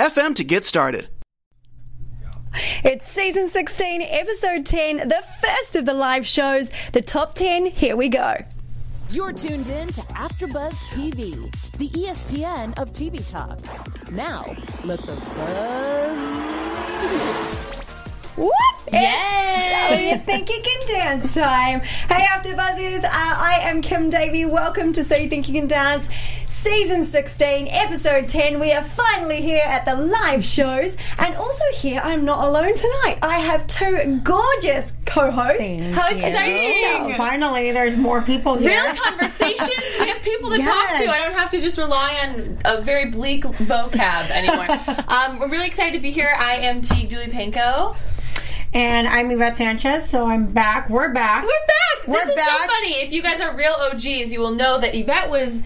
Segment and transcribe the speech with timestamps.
[0.00, 1.08] anchor.fm to get started.
[2.82, 7.66] It's season 16, episode 10, the first of the live shows, the top 10.
[7.66, 8.34] Here we go.
[9.08, 13.60] You're tuned in to AfterBuzz TV, the ESPN of TV talk.
[14.10, 17.69] Now, let the buzz.
[18.40, 18.52] Whoop!
[18.90, 19.02] Yay!
[19.04, 21.80] It's So you think you can dance time.
[21.80, 24.46] Hey, After Buzzers, uh, I am Kim Davey.
[24.46, 26.08] Welcome to So You Think You Can Dance,
[26.48, 28.58] season 16, episode 10.
[28.58, 33.18] We are finally here at the live shows, and also here I'm not alone tonight.
[33.20, 35.94] I have two gorgeous co-hosts.
[35.94, 37.14] How exciting!
[37.16, 38.70] Finally, there's more people here.
[38.70, 39.68] Real conversations.
[40.00, 41.10] We have people to talk to.
[41.10, 45.04] I don't have to just rely on a very bleak vocab anymore.
[45.08, 46.32] um, we're really excited to be here.
[46.38, 47.96] I am Teague Dooley Panko.
[48.72, 50.88] And I'm Yvette Sanchez, so I'm back.
[50.88, 51.42] We're back.
[51.42, 52.06] We're back.
[52.08, 52.68] We're this is so back.
[52.70, 52.92] funny.
[52.94, 55.62] If you guys are real OGs, you will know that Yvette was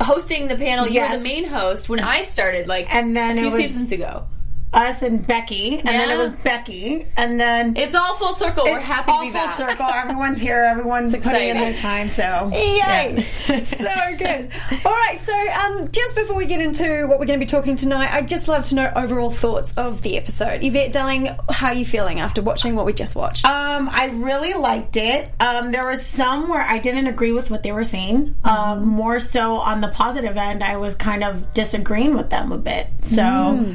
[0.00, 0.86] hosting the panel.
[0.86, 3.90] You were the main host when I started, like And then a few was- seasons
[3.92, 4.26] ago.
[4.74, 8.64] Us and Becky, and then it was Becky, and then It's all full circle.
[8.64, 9.56] We're happy to be full back.
[9.56, 9.86] circle.
[9.94, 10.62] Everyone's here.
[10.62, 12.10] Everyone's putting in their time.
[12.10, 13.22] So Yay!
[13.64, 14.50] so good.
[14.84, 17.76] All right, so um, just before we get into what we're going to be talking
[17.76, 20.62] tonight, I'd just love to know overall thoughts of the episode.
[20.64, 23.44] Yvette, darling, how are you feeling after watching what we just watched?
[23.44, 25.30] Um, I really liked it.
[25.40, 28.34] Um, there was some where I didn't agree with what they were saying.
[28.44, 32.58] Um, more so on the positive end, I was kind of disagreeing with them a
[32.58, 32.88] bit.
[33.14, 33.74] So,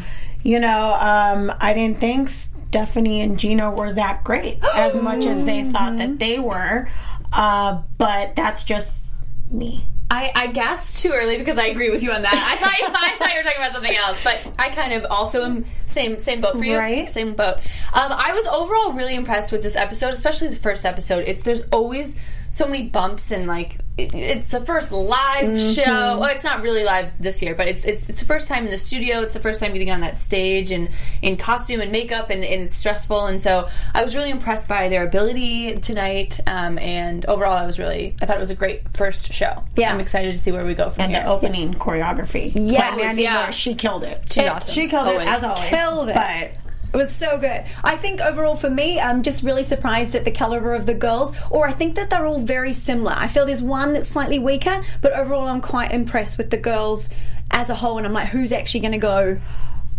[0.50, 5.44] you know, um, I didn't think Stephanie and Gino were that great as much as
[5.44, 6.89] they thought that they were.
[7.31, 9.14] Uh, but that's just
[9.52, 9.86] me.
[10.10, 12.33] I, I gasped too early because I agree with you on that.
[12.33, 15.43] I thought I thought you were talking about something else, but I kind of also
[15.43, 16.80] am same same boat for you.
[16.80, 17.08] Right.
[17.08, 17.58] Same boat.
[17.93, 21.26] Um, I was overall really impressed with this episode, especially the first episode.
[21.27, 22.16] It's there's always
[22.49, 23.77] so many bumps and like
[24.14, 26.17] it's the first live show.
[26.20, 28.71] Well, it's not really live this year, but it's it's it's the first time in
[28.71, 29.21] the studio.
[29.21, 30.89] It's the first time getting on that stage and
[31.21, 33.26] in costume and makeup, and, and it's stressful.
[33.27, 36.39] And so I was really impressed by their ability tonight.
[36.48, 39.64] Um, and overall, I was really I thought it was a great first show.
[39.76, 39.93] Yeah.
[39.93, 41.23] I'm excited to see where we go from And here.
[41.23, 42.52] the opening choreography.
[42.55, 43.49] Yes, yeah.
[43.52, 44.23] She killed it.
[44.31, 44.73] She's It- awesome.
[44.73, 45.27] She killed Always.
[45.27, 45.70] it as always.
[45.70, 46.16] Killed it.
[46.16, 47.64] But It was so good.
[47.83, 51.33] I think overall for me, I'm just really surprised at the caliber of the girls,
[51.52, 53.14] or I think that they're all very similar.
[53.16, 57.10] I feel there's one that's slightly weaker, but overall, I'm quite impressed with the girls
[57.52, 59.39] as a whole, and I'm like, who's actually going to go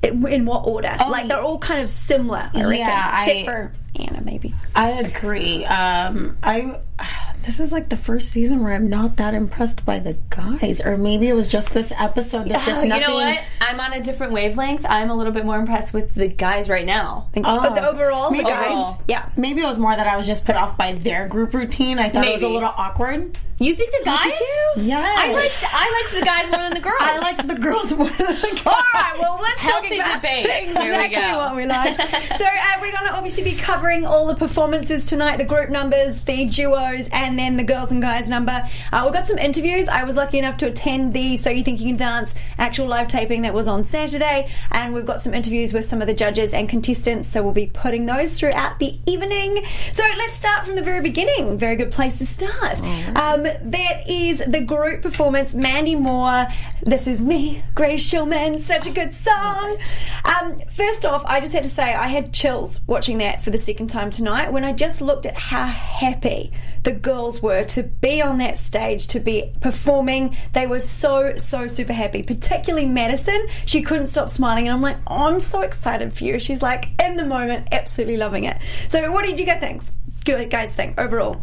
[0.02, 0.94] in what order?
[1.10, 2.76] like, they're all kind of similar, I reckon.
[2.78, 4.54] Yeah, Except I- for Anna, maybe.
[4.74, 5.64] I agree.
[5.64, 6.78] Um, I
[7.44, 10.96] this is like the first season where I'm not that impressed by the guys, or
[10.96, 13.02] maybe it was just this episode that just Oh, nothing.
[13.02, 13.40] you know what?
[13.60, 14.84] I'm on a different wavelength.
[14.88, 17.28] I'm a little bit more impressed with the guys right now.
[17.36, 19.02] Oh, but the overall, the guys, Overall.
[19.08, 19.28] yeah.
[19.36, 21.98] Maybe it was more that I was just put off by their group routine.
[21.98, 23.36] I thought it was a little awkward.
[23.62, 24.24] You think the guys?
[24.24, 24.72] Did you?
[24.84, 25.18] Yes.
[25.18, 26.96] I liked I liked the guys more than the girls.
[26.98, 28.66] I liked the girls more than the guys.
[28.66, 30.46] All right, well, let's Healthy talk about debate.
[30.46, 30.70] Here we
[31.04, 31.36] exactly go.
[31.36, 31.94] what we like.
[32.38, 36.22] so uh, we're going to obviously be covering all the performances tonight, the group numbers,
[36.22, 38.68] the duos, and then the girls and guys number.
[38.92, 39.88] Uh, we've got some interviews.
[39.88, 43.08] I was lucky enough to attend the So You Think You Can Dance actual live
[43.08, 46.54] taping that was on Saturday, and we've got some interviews with some of the judges
[46.54, 47.28] and contestants.
[47.28, 49.64] So we'll be putting those throughout the evening.
[49.92, 51.56] So let's start from the very beginning.
[51.56, 52.82] Very good place to start.
[53.16, 55.54] Um, that is the group performance.
[55.54, 56.46] Mandy Moore.
[56.82, 58.64] This is me, Greatest Showman.
[58.64, 59.78] Such a good song.
[60.24, 63.58] Um, first off, I just had to say I had chills watching that for the
[63.58, 66.52] second time tonight when I just looked at how happy
[66.82, 70.36] the girls were to be on that stage, to be performing.
[70.52, 73.46] They were so, so super happy, particularly Madison.
[73.66, 76.38] She couldn't stop smiling, and I'm like, oh, I'm so excited for you.
[76.38, 78.56] She's like, in the moment, absolutely loving it.
[78.88, 79.82] So, what did you guys think?
[80.24, 81.42] Good guys think overall?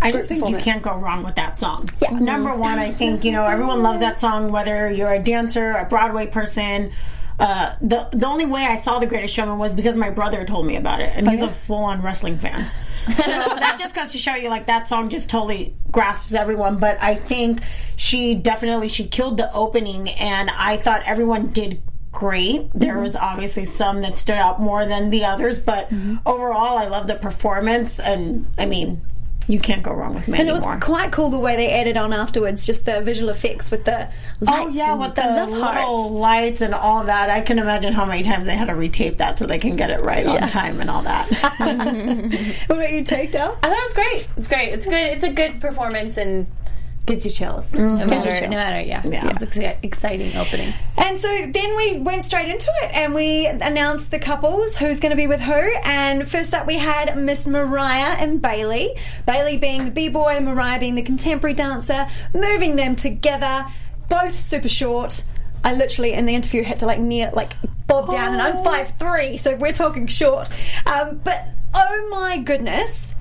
[0.00, 1.88] I just think you can't go wrong with that song.
[2.00, 2.10] Yeah.
[2.10, 5.86] Number one, I think you know everyone loves that song, whether you're a dancer, a
[5.86, 6.92] Broadway person.
[7.38, 10.66] Uh, the the only way I saw The Greatest Showman was because my brother told
[10.66, 12.70] me about it, and he's a full on wrestling fan.
[13.14, 16.78] So that just goes to show you, like that song just totally grasps everyone.
[16.78, 17.60] But I think
[17.94, 21.80] she definitely she killed the opening, and I thought everyone did
[22.10, 22.68] great.
[22.74, 25.88] There was obviously some that stood out more than the others, but
[26.26, 29.02] overall, I love the performance, and I mean,
[29.48, 30.38] you can't go wrong with me.
[30.38, 33.70] And it was quite cool the way they added on afterwards, just the visual effects
[33.70, 34.10] with the oh,
[34.40, 36.10] lights Oh yeah, and with the, the, love little hearts.
[36.10, 37.30] lights and all that.
[37.30, 39.90] I can imagine how many times they had to retape that so they can get
[39.90, 41.26] it right on time and all that.
[42.66, 43.56] What about you, Take Down?
[43.62, 44.28] I thought it was great.
[44.36, 44.72] It's great.
[44.72, 44.94] It's good.
[44.94, 46.46] It's a good performance and
[47.06, 47.72] gives you chills.
[47.72, 48.50] No Gives you matter, chills.
[48.50, 49.02] no matter, yeah.
[49.04, 49.28] Yeah.
[49.30, 50.74] It's exci- exciting opening.
[50.98, 55.10] And so then we went straight into it and we announced the couples, who's going
[55.10, 55.72] to be with who.
[55.84, 58.90] And first up, we had Miss Mariah and Bailey.
[59.26, 63.66] Bailey being the b boy, Mariah being the contemporary dancer, moving them together,
[64.08, 65.24] both super short.
[65.64, 67.52] I literally in the interview had to like near like
[67.86, 70.48] bob down, and I'm five three, so we're talking short.
[70.86, 71.44] Um, but
[71.74, 73.14] oh my goodness,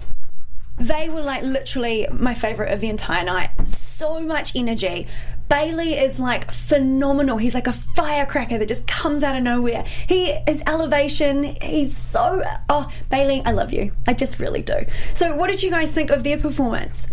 [0.87, 3.49] they were like literally my favorite of the entire night.
[3.67, 5.07] So much energy.
[5.49, 7.37] Bailey is like phenomenal.
[7.37, 9.83] He's like a firecracker that just comes out of nowhere.
[10.07, 11.55] He is elevation.
[11.61, 13.91] He's so oh Bailey, I love you.
[14.07, 14.85] I just really do.
[15.13, 17.07] So what did you guys think of their performance?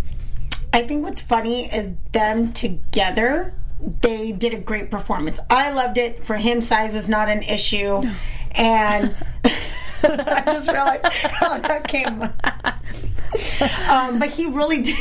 [0.72, 3.54] I think what's funny is them together.
[4.00, 5.40] They did a great performance.
[5.50, 6.22] I loved it.
[6.24, 8.00] For him, size was not an issue,
[8.52, 9.14] and
[10.04, 12.28] I just realized how that came.
[13.90, 14.96] um, but he really did.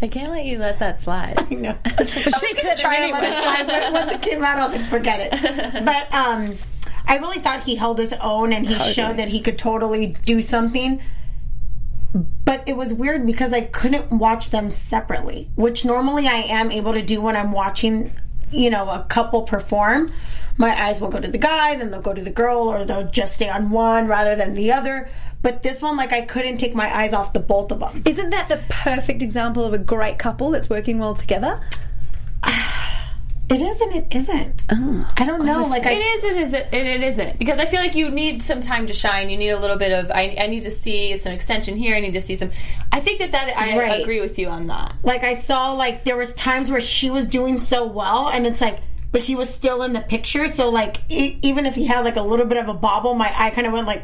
[0.00, 1.46] I can't let you let that slide.
[1.50, 4.58] You know, she did try it to let it slide, but once it came out,
[4.58, 5.84] I was like, forget it.
[5.84, 6.54] But um,
[7.06, 10.40] I really thought he held his own and he showed that he could totally do
[10.40, 11.00] something.
[12.44, 16.92] But it was weird because I couldn't watch them separately, which normally I am able
[16.92, 18.12] to do when I'm watching,
[18.50, 20.12] you know, a couple perform.
[20.56, 23.10] My eyes will go to the guy, then they'll go to the girl, or they'll
[23.10, 25.10] just stay on one rather than the other.
[25.46, 28.02] But this one, like, I couldn't take my eyes off the both of them.
[28.04, 31.60] Isn't that the perfect example of a great couple that's working well together?
[33.48, 34.64] It is and it isn't.
[34.72, 35.62] Oh, I don't know.
[35.66, 37.38] Like, I It is, it isn't, and it isn't.
[37.38, 39.30] Because I feel like you need some time to shine.
[39.30, 41.94] You need a little bit of, I, I need to see some extension here.
[41.94, 42.50] I need to see some.
[42.90, 44.00] I think that that, I Right.
[44.00, 44.94] agree with you on that.
[45.04, 48.60] like I saw like there was times where she was doing so well, and it's
[48.60, 48.80] like,
[49.12, 50.48] but he was still in the picture.
[50.48, 53.32] So like, e- even if he had like a little bit of a bobble, my
[53.32, 54.02] eye kind of went like,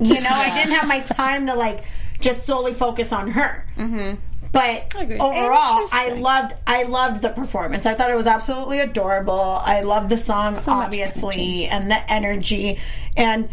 [0.00, 1.84] you know, I didn't have my time to like
[2.20, 3.66] just solely focus on her.
[3.76, 4.20] Mm-hmm.
[4.52, 7.86] But overall, I loved I loved the performance.
[7.86, 9.40] I thought it was absolutely adorable.
[9.40, 12.78] I loved the song, much obviously, and the energy.
[13.16, 13.48] And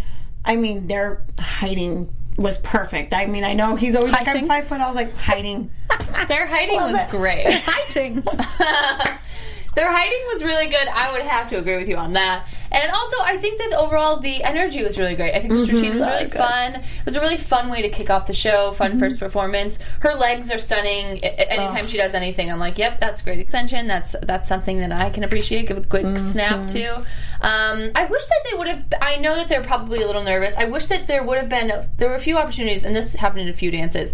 [0.45, 3.13] I mean, their hiding was perfect.
[3.13, 4.43] I mean, I know he's always like, Hiding?
[4.43, 4.79] I'm five foot.
[4.79, 5.71] I was like, hiding.
[6.27, 7.61] Their hiding was great.
[7.63, 8.23] Fighting.
[9.75, 10.87] Their hiding was really good.
[10.87, 12.45] I would have to agree with you on that.
[12.73, 15.33] And also, I think that overall the energy was really great.
[15.35, 16.75] I think this routine was really fun.
[16.75, 18.71] It was a really fun way to kick off the show.
[18.73, 19.77] Fun first performance.
[20.01, 21.19] Her legs are stunning.
[21.23, 23.87] A- Anytime she does anything, I'm like, "Yep, that's great extension.
[23.87, 25.67] That's that's something that I can appreciate.
[25.67, 26.95] Give a quick snap to."
[27.41, 28.83] Um, I wish that they would have.
[29.01, 30.53] I know that they're probably a little nervous.
[30.57, 31.71] I wish that there would have been.
[31.97, 34.13] There were a few opportunities, and this happened in a few dances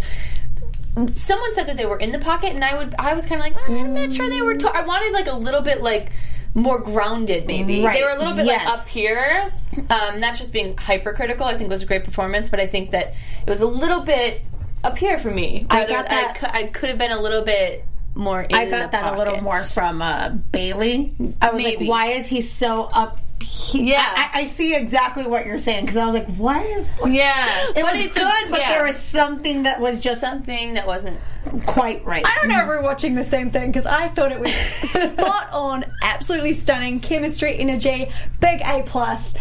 [1.06, 3.46] someone said that they were in the pocket, and I would I was kind of
[3.46, 4.54] like "Eh, I'm not sure they were.
[4.54, 4.72] To-.
[4.74, 6.10] I wanted like a little bit like
[6.54, 7.94] more grounded, maybe Right.
[7.94, 8.66] they were a little bit Yes.
[8.66, 9.52] like up here.
[9.90, 11.46] Um, not just being hypercritical.
[11.46, 13.14] I think it was a great performance, but I think that
[13.46, 14.42] it was a little bit
[14.82, 15.66] up here for me.
[15.70, 17.84] I got that- I, I could have been a little bit
[18.14, 18.40] more.
[18.42, 21.14] In I got that a little more from uh, Bailey.
[21.40, 21.80] I was Maybe.
[21.84, 23.18] like, why is he so up?
[23.40, 24.04] He, Yeah.
[24.04, 27.74] I, I see exactly what you're saying because I was like, why is Yeah, it
[27.76, 28.68] but was it's good, a- but yeah.
[28.70, 31.18] there was something that was just something that wasn't.
[31.66, 32.24] quite right.
[32.26, 34.52] I don't know if we're watching the same thing because I thought it was
[35.10, 38.08] spot on, absolutely stunning, chemistry, energy,
[38.40, 39.34] big A plus.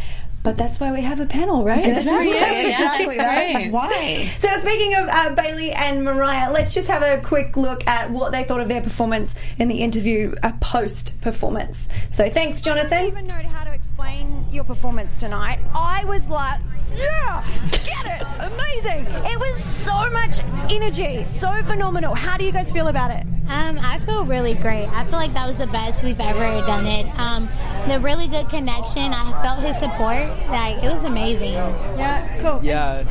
[0.44, 1.85] But that's why we have a panel, right?
[1.85, 3.18] Exactly, Yeah, yeah, exactly.
[3.18, 3.71] that's right.
[3.71, 4.33] why?
[4.39, 8.31] So speaking of uh, Bailey and Mariah, let's just have a quick look at what
[8.31, 11.89] they thought of their performance in the interview uh, post performance.
[12.09, 13.07] So thanks, Jonathan.
[13.07, 15.59] even know how to explain your performance tonight.
[15.76, 16.59] I was like,
[16.95, 17.45] yeah,
[17.85, 19.06] get it, amazing.
[19.25, 20.39] It was so much
[20.71, 22.13] energy, so phenomenal.
[22.13, 23.25] How do you guys feel about it?
[23.49, 24.87] Um, I feel really great.
[24.87, 27.06] I feel like that was the best we've ever done it.
[27.17, 27.47] Um,
[27.87, 29.13] the really good connection.
[29.13, 30.27] I felt his support.
[30.49, 31.53] Like it was amazing.
[31.53, 32.59] Yeah, cool.
[32.61, 33.06] Yeah,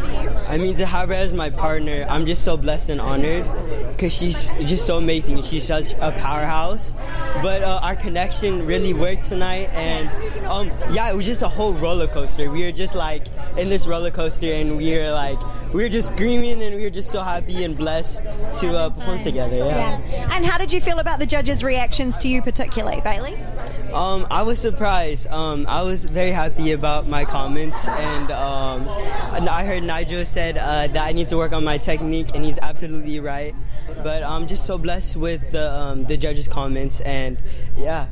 [0.48, 3.48] I mean to have her as my partner, I'm just so blessed and honored
[3.92, 5.42] because she's just so amazing.
[5.42, 6.94] She's such a powerhouse.
[7.42, 10.10] But uh, our connection really worked tonight, and
[10.46, 12.50] um, yeah, it was just a whole roller coaster.
[12.50, 13.22] We were just like
[13.56, 15.38] in this roller coaster, and we were like
[15.72, 18.22] we were just screaming, and we were just so happy and blessed
[18.60, 19.56] to uh, perform together.
[19.56, 20.00] Yeah.
[20.32, 23.36] And how did you feel about the judges' reactions to you, particularly, Bailey?
[23.92, 25.26] Um, I was surprised.
[25.28, 30.88] Um, I was very happy about my comments, and um, I heard Nigel said uh,
[30.88, 33.54] that I need to work on my technique, and he's absolutely right.
[34.02, 37.38] But I'm just so blessed with the um, the judges' comments, and
[37.76, 38.06] yeah,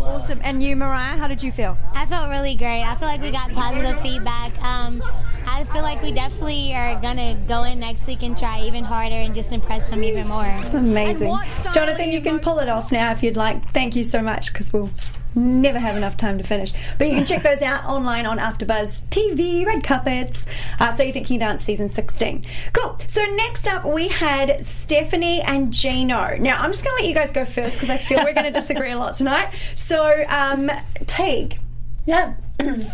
[0.00, 0.40] Awesome.
[0.44, 1.78] And you, Mariah, how did you feel?
[1.94, 2.82] I felt really great.
[2.82, 4.52] I feel like we got positive feedback.
[4.62, 5.02] Um,
[5.46, 9.14] I feel like we definitely are gonna go in next week and try even harder
[9.14, 10.44] and just impress them even more.
[10.74, 11.22] Amazing.
[11.22, 13.70] And what style Jonathan, you you can pull it off now if you'd like.
[13.72, 14.90] Thank you so much because we'll
[15.34, 16.72] never have enough time to finish.
[16.98, 20.46] But you can check those out online on AfterBuzz TV, Red Carpets.
[20.80, 22.44] Uh, so you think you dance season 16.
[22.72, 22.96] Cool.
[23.06, 26.36] So next up we had Stephanie and Gino.
[26.36, 28.44] Now I'm just going to let you guys go first because I feel we're going
[28.46, 29.54] to disagree a lot tonight.
[29.74, 30.70] So um,
[31.06, 31.58] Teague,
[32.06, 32.34] Yeah.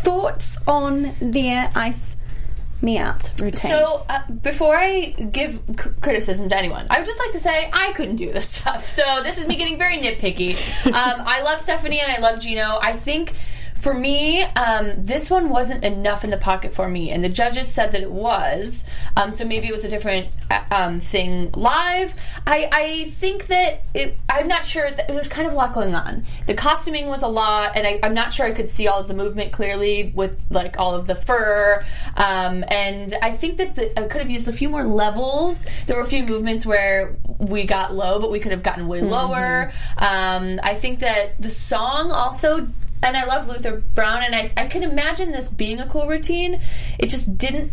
[0.03, 2.15] thoughts on their ice
[2.81, 3.71] me out routine?
[3.71, 7.69] So uh, before I give c- criticism to anyone, I would just like to say
[7.73, 8.85] I couldn't do this stuff.
[8.85, 10.57] So this is me getting very nitpicky.
[10.85, 10.93] Um,
[11.25, 12.77] I love Stephanie and I love Gino.
[12.81, 13.33] I think.
[13.79, 17.71] For me, um, this one wasn't enough in the pocket for me, and the judges
[17.71, 18.83] said that it was.
[19.15, 22.15] Um, so maybe it was a different uh, um, thing live.
[22.47, 24.17] I, I think that it.
[24.29, 24.89] I'm not sure.
[24.89, 26.25] That, there was kind of a lot going on.
[26.47, 29.07] The costuming was a lot, and I, I'm not sure I could see all of
[29.07, 31.85] the movement clearly with like all of the fur.
[32.17, 35.65] Um, and I think that the, I could have used a few more levels.
[35.85, 39.01] There were a few movements where we got low, but we could have gotten way
[39.01, 39.71] lower.
[39.97, 42.67] Um, I think that the song also
[43.05, 46.59] and I love Luther Brown, and I, I can imagine this being a cool routine.
[46.97, 47.71] It just didn't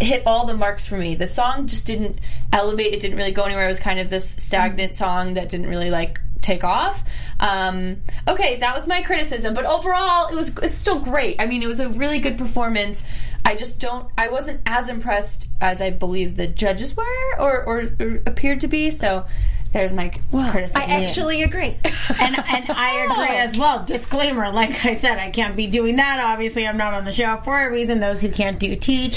[0.00, 1.14] hit all the marks for me.
[1.14, 2.18] The song just didn't
[2.52, 2.92] elevate.
[2.92, 3.64] It didn't really go anywhere.
[3.64, 7.04] It was kind of this stagnant song that didn't really like take off.
[7.38, 11.40] Um, okay, that was my criticism, but overall, it was it's still great.
[11.40, 13.04] I mean, it was a really good performance.
[13.44, 14.08] I just don't.
[14.18, 18.68] I wasn't as impressed as I believe the judges were, or, or, or appeared to
[18.68, 18.90] be.
[18.90, 19.26] So.
[19.72, 20.70] There's my criticism.
[20.74, 21.78] I actually agree.
[22.20, 23.84] and and I agree as well.
[23.84, 26.20] Disclaimer: like I said, I can't be doing that.
[26.22, 27.98] Obviously, I'm not on the show for a reason.
[27.98, 29.16] Those who can't do teach.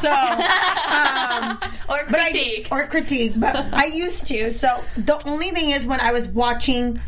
[0.00, 1.58] So, um,
[1.88, 2.68] or but I- critique.
[2.70, 3.32] or critique.
[3.36, 4.52] But I used to.
[4.52, 7.00] So the only thing is when I was watching,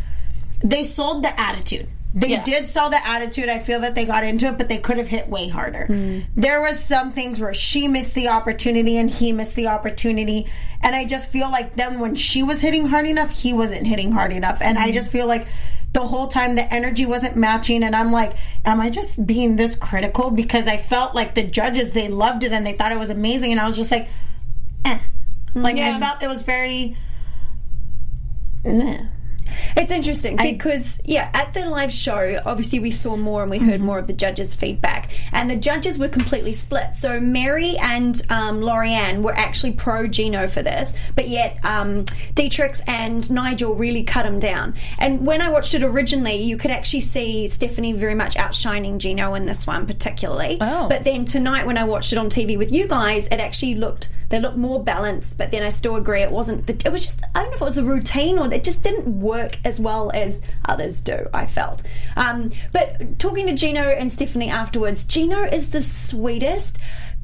[0.61, 1.89] they sold the attitude.
[2.19, 2.43] They Yeah.
[2.43, 3.49] did sell the attitude.
[3.49, 5.87] I feel that they got into it, but they could have hit way harder.
[5.87, 6.21] Hmm.
[6.37, 10.47] There was some things where she missed the opportunity and he missed the opportunity,
[10.83, 14.13] and I just feel like then when she was hitting hard enough, he wasn't hitting
[14.13, 14.93] hard enough, and I hmm.
[14.93, 15.47] just feel like
[15.93, 18.35] the whole time the energy wasn't matching, and I'm like,
[18.65, 22.53] am I just being this critical because I felt like the judges they loved it
[22.53, 24.09] and they thought it was amazing, and I was just like,
[24.85, 24.99] eh.
[25.55, 26.97] like I felt it was very.
[28.65, 29.07] Meh.
[29.79, 33.81] It's interesting because, yeah, at the live show, obviously we saw more and we heard
[33.81, 36.95] more of the judges' feedback, and the judges were completely split.
[36.95, 42.83] So Mary and um, Laurieann were actually pro Gino for this, but yet um, D-Trix
[42.89, 44.75] and Nigel really cut him down.
[44.99, 49.35] And when I watched it originally, you could actually see Stephanie very much outshining Gino
[49.35, 50.59] in this one, particularly.
[50.61, 50.89] Oh.
[50.89, 54.09] But then tonight, when I watched it on TV with you guys, it actually looked
[54.29, 55.39] they looked more balanced.
[55.39, 56.67] But then I still agree it wasn't.
[56.67, 58.83] The, it was just I don't know if it was the routine or it just
[58.83, 61.27] didn't work as well as others do.
[61.33, 61.83] I felt.
[62.17, 66.79] Um, but talking to Gino and Stephanie afterwards, Gino is the sweetest.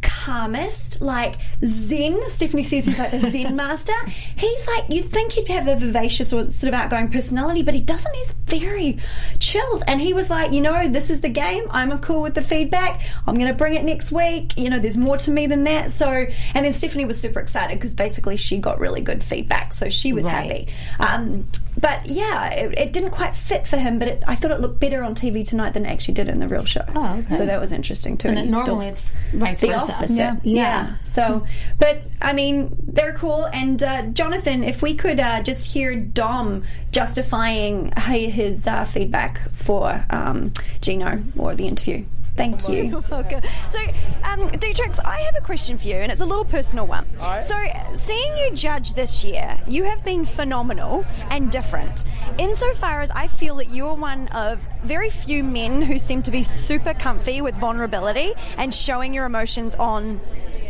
[0.04, 2.28] Calmest, like Zen.
[2.28, 3.94] Stephanie says he's like the Zen master.
[4.36, 7.80] He's like you'd think he'd have a vivacious or sort of outgoing personality, but he
[7.80, 8.14] doesn't.
[8.14, 8.98] He's very
[9.38, 9.82] chilled.
[9.86, 11.64] And he was like, you know, this is the game.
[11.70, 13.00] I'm cool with the feedback.
[13.26, 14.56] I'm going to bring it next week.
[14.56, 15.90] You know, there's more to me than that.
[15.90, 19.88] So, and then Stephanie was super excited because basically she got really good feedback, so
[19.88, 20.68] she was happy.
[21.00, 21.46] Um,
[21.76, 23.98] but yeah, it, it didn't quite fit for him.
[23.98, 26.38] But it, I thought it looked better on TV tonight than it actually did in
[26.40, 26.84] the real show.
[26.94, 27.34] Oh, okay.
[27.34, 28.28] So that was interesting too.
[28.28, 29.94] And he's still- normally it's vice the versa.
[29.96, 30.14] opposite.
[30.16, 30.36] Yeah.
[30.42, 30.94] Yeah.
[31.04, 31.44] So,
[31.78, 33.46] but I mean, they're cool.
[33.52, 36.62] And uh, Jonathan, if we could uh, just hear Dom
[36.92, 42.04] justifying his uh, feedback for um, Gino or the interview.
[42.36, 43.02] Thank you.
[43.12, 43.40] Okay.
[43.70, 43.78] So,
[44.24, 47.06] um, D-Trix, I have a question for you, and it's a little personal one.
[47.40, 47.54] So,
[47.92, 52.04] seeing you judge this year, you have been phenomenal and different.
[52.38, 56.30] Insofar as I feel that you are one of very few men who seem to
[56.30, 60.20] be super comfy with vulnerability and showing your emotions on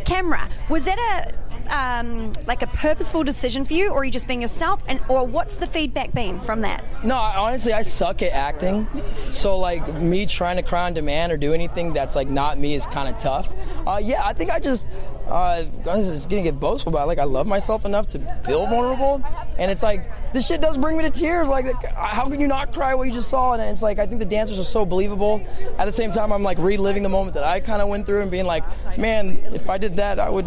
[0.05, 0.47] camera.
[0.69, 4.41] Was that a um, like a purposeful decision for you, or are you just being
[4.41, 4.83] yourself?
[4.87, 6.83] And or what's the feedback been from that?
[7.03, 8.87] No, I- honestly, I suck at acting.
[9.31, 12.73] So like me trying to cry on demand or do anything that's like not me
[12.75, 13.51] is kind of tough.
[13.87, 14.87] Uh, yeah, I think I just.
[15.27, 19.23] Uh, this is getting get boastful, but like I love myself enough to feel vulnerable,
[19.57, 20.03] and it's like
[20.35, 21.47] this shit does bring me to tears.
[21.47, 21.65] Like,
[21.95, 23.53] how can you not cry what you just saw?
[23.53, 25.41] And it's like I think the dancers are so believable.
[25.79, 28.21] At the same time, I'm like reliving the moment that I kind of went through
[28.21, 28.63] and being like,
[28.97, 30.45] man, if I did that, I would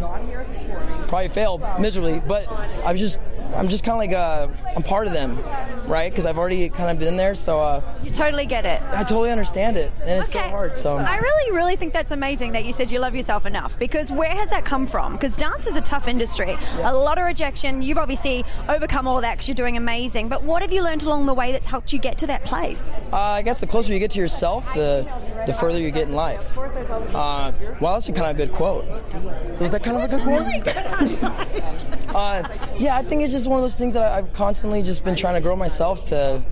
[1.09, 2.21] probably fail miserably.
[2.21, 2.47] But
[2.85, 3.19] I was just,
[3.57, 5.39] I'm just kind of like uh, I'm part of them,
[5.87, 6.13] right?
[6.13, 8.83] Because I've already kind of been there, so uh, You totally get it.
[8.91, 10.77] I totally understand it, and it's so hard.
[10.77, 14.13] So I really, really think that's amazing that you said you love yourself enough because
[14.13, 15.15] where has that come from?
[15.15, 17.81] Because dance is a tough industry, a lot of rejection.
[17.81, 20.29] You've obviously overcome all that because you're doing amazing.
[20.29, 22.91] But what have you learned along the way that's helped you get to that place?
[23.13, 25.11] Uh, I guess the closer you get to yourself, the
[25.47, 26.59] the further you get in life.
[26.59, 28.87] Uh, well, that's a kind of good quote.
[29.59, 32.15] Was that kind of a good quote?
[32.15, 35.17] uh, yeah, I think it's just one of those things that I've constantly just been
[35.17, 36.43] trying to grow myself to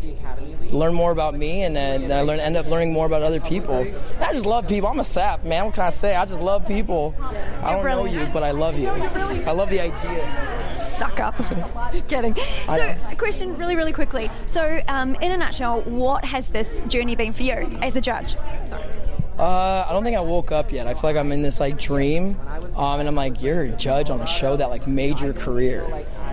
[0.70, 3.74] learn more about me, and then I learn end up learning more about other people.
[3.74, 4.88] And I just love people.
[4.88, 5.66] I'm a sap, man.
[5.66, 6.16] What can I say?
[6.16, 7.14] I just love people.
[7.62, 8.88] I don't know you, but I love you.
[8.90, 10.72] I love the idea.
[10.96, 11.36] Suck up.
[12.08, 12.34] Kidding.
[12.66, 14.30] So, a question really, really quickly.
[14.46, 18.36] So, um, in a nutshell, what has this journey been for you as a judge?
[19.38, 20.86] Uh, I don't think I woke up yet.
[20.86, 22.40] I feel like I'm in this like dream,
[22.74, 25.84] um, and I'm like, you're a judge on a show that like made your career,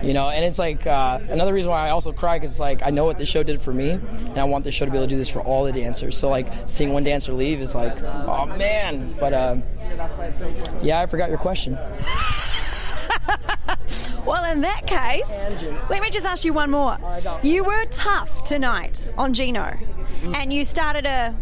[0.02, 0.30] you know.
[0.30, 3.04] And it's like uh, another reason why I also cry because it's like I know
[3.04, 5.10] what this show did for me, and I want this show to be able to
[5.10, 6.16] do this for all the dancers.
[6.16, 9.14] So like seeing one dancer leave is like, oh man.
[9.20, 9.56] But uh,
[10.80, 11.76] yeah, I forgot your question.
[14.26, 15.30] Well, in that case,
[15.90, 16.96] let me just ask you one more.
[17.42, 19.76] You were tough tonight on Gino,
[20.34, 21.34] and you started a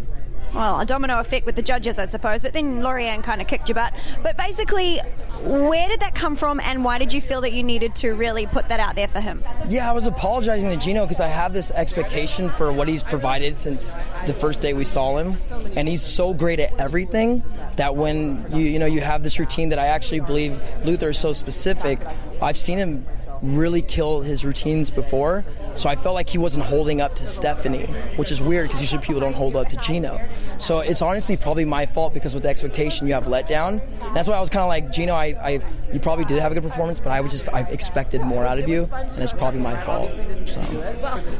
[0.54, 2.42] well, a domino effect with the judges, I suppose.
[2.42, 3.94] But then Laurieann kind of kicked your butt.
[4.22, 4.98] But basically,
[5.42, 8.46] where did that come from, and why did you feel that you needed to really
[8.46, 9.42] put that out there for him?
[9.68, 13.58] Yeah, I was apologizing to Gino because I have this expectation for what he's provided
[13.58, 13.94] since
[14.26, 15.36] the first day we saw him,
[15.76, 17.42] and he's so great at everything
[17.76, 21.18] that when you you know you have this routine that I actually believe Luther is
[21.18, 22.00] so specific.
[22.40, 23.06] I've seen him
[23.42, 25.44] really kill his routines before,
[25.74, 29.02] so I felt like he wasn't holding up to Stephanie, which is weird because usually
[29.02, 30.20] people don't hold up to Gino.
[30.58, 33.80] So it's honestly probably my fault because with the expectation you have let down.
[34.14, 35.14] That's why I was kind of like Gino.
[35.14, 35.60] I, I
[35.92, 38.58] you probably did have a good performance, but I was just I expected more out
[38.58, 40.10] of you, and it's probably my fault.
[40.46, 40.60] So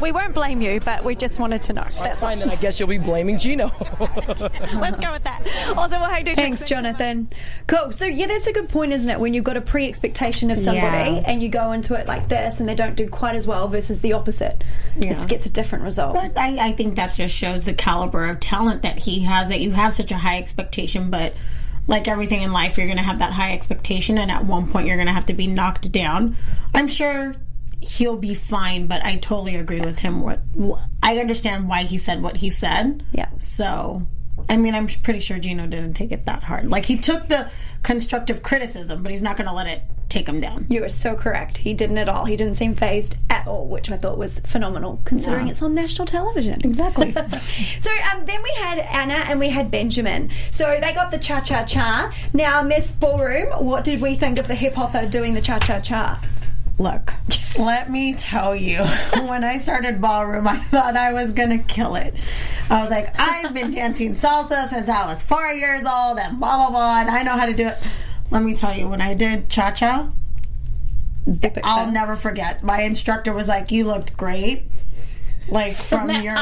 [0.01, 1.87] We won't blame you, but we just wanted to know.
[2.03, 2.39] That's fine.
[2.39, 3.71] Then I guess you'll be blaming Gino.
[4.01, 5.43] Let's go with that.
[5.77, 7.31] Also, well, hey, Thanks, Jonathan.
[7.67, 7.93] Cool.
[7.93, 9.21] So yeah, that's a good point, isn't it?
[9.21, 11.23] When you've got a pre-expectation of somebody Yeah.
[11.27, 14.01] and you go into it like this, and they don't do quite as well versus
[14.01, 14.63] the opposite,
[14.97, 15.23] Yeah.
[15.23, 16.15] it gets a different result.
[16.15, 19.49] But I, I think that just shows the caliber of talent that he has.
[19.49, 21.35] That you have such a high expectation, but
[21.87, 24.87] like everything in life, you're going to have that high expectation, and at one point,
[24.87, 26.37] you're going to have to be knocked down.
[26.75, 27.35] I'm sure
[27.81, 30.21] he'll be fine, but I totally agree with him.
[30.21, 30.41] What
[31.03, 33.05] I understand why he said what he said.
[33.13, 33.29] Yeah.
[33.39, 34.07] So.
[34.49, 36.69] I mean, I'm pretty sure Gino didn't take it that hard.
[36.69, 37.49] Like he took the
[37.83, 40.66] constructive criticism, but he's not going to let it take him down.
[40.68, 41.59] You are so correct.
[41.59, 42.25] He didn't at all.
[42.27, 45.53] He didn't seem phased at all, which I thought was phenomenal considering Yeah.
[45.53, 46.61] it's on national television.
[46.64, 47.12] Exactly.
[47.81, 50.31] so um, then we had Anna and we had Benjamin.
[50.51, 52.12] So they got the cha cha cha.
[52.33, 55.81] Now, Miss Ballroom, what did we think of the hip hopper doing the cha cha
[55.81, 56.20] cha?
[56.79, 57.12] Look,
[57.59, 58.79] let me tell you,
[59.29, 62.14] when I started ballroom, I thought I was gonna kill it.
[62.70, 66.57] I was like, I've been dancing salsa since I was four years old, and blah
[66.57, 67.79] blah blah, and I know how to do it.
[68.33, 70.11] Let me tell you, when I did cha cha,
[71.62, 72.62] I'll never forget.
[72.62, 74.62] My instructor was like, "You looked great,
[75.49, 76.37] like from your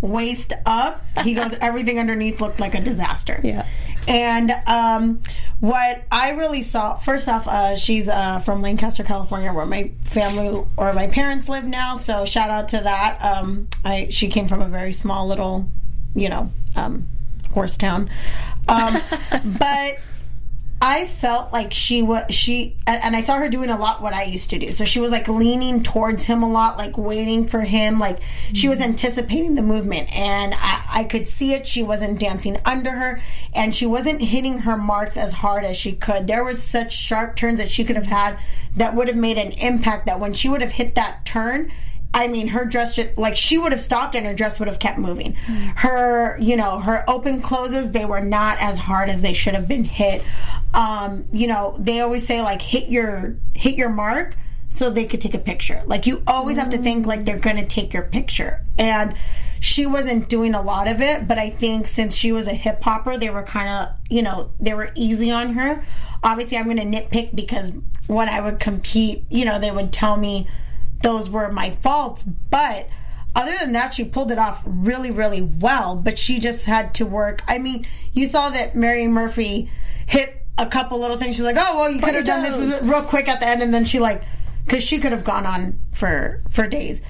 [0.00, 3.66] waist up." He goes, "Everything underneath looked like a disaster." Yeah.
[4.08, 5.22] And um,
[5.60, 10.64] what I really saw, first off, uh, she's uh, from Lancaster, California, where my family
[10.78, 11.94] or my parents live now.
[11.94, 13.22] So shout out to that.
[13.22, 15.68] Um, I she came from a very small little,
[16.14, 17.06] you know, um,
[17.52, 18.08] horse town,
[18.66, 18.96] um,
[19.58, 19.98] but.
[20.86, 24.24] I felt like she was she and I saw her doing a lot what I
[24.24, 24.70] used to do.
[24.70, 28.18] So she was like leaning towards him a lot, like waiting for him, like
[28.52, 31.66] she was anticipating the movement and I, I could see it.
[31.66, 33.22] She wasn't dancing under her
[33.54, 36.26] and she wasn't hitting her marks as hard as she could.
[36.26, 38.38] There was such sharp turns that she could have had
[38.76, 41.72] that would have made an impact that when she would have hit that turn,
[42.14, 44.78] I mean, her dress just like she would have stopped and her dress would have
[44.78, 45.34] kept moving.
[45.34, 49.66] Her, you know, her open closes, they were not as hard as they should have
[49.66, 50.22] been hit.
[50.72, 54.36] Um, you know, they always say like hit your hit your mark
[54.68, 55.82] so they could take a picture.
[55.86, 58.64] Like you always have to think like they're going to take your picture.
[58.78, 59.14] And
[59.58, 62.82] she wasn't doing a lot of it, but I think since she was a hip
[62.82, 65.82] hopper, they were kind of, you know, they were easy on her.
[66.22, 67.72] Obviously, I'm going to nitpick because
[68.06, 70.46] when I would compete, you know, they would tell me
[71.04, 72.88] those were my faults, but
[73.36, 75.96] other than that, she pulled it off really, really well.
[75.96, 77.42] But she just had to work.
[77.46, 79.70] I mean, you saw that Mary Murphy
[80.06, 81.36] hit a couple little things.
[81.36, 83.72] She's like, "Oh, well, you could have done this real quick at the end," and
[83.72, 84.24] then she like,
[84.64, 87.02] because she could have gone on for for days.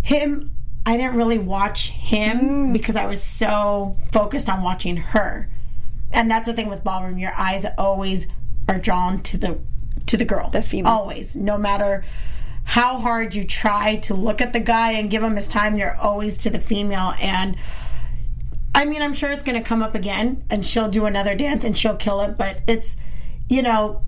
[0.00, 0.52] Him,
[0.86, 2.72] I didn't really watch him mm.
[2.72, 5.50] because I was so focused on watching her,
[6.12, 7.18] and that's the thing with ballroom.
[7.18, 8.26] Your eyes always
[8.68, 9.58] are drawn to the
[10.06, 10.92] to the girl, the female.
[10.92, 12.04] always, no matter
[12.64, 15.96] how hard you try to look at the guy and give him his time, you're
[15.96, 17.12] always to the female.
[17.20, 17.56] And
[18.74, 21.64] I mean, I'm sure it's going to come up again and she'll do another dance
[21.64, 22.96] and she'll kill it, but it's,
[23.48, 24.02] you know,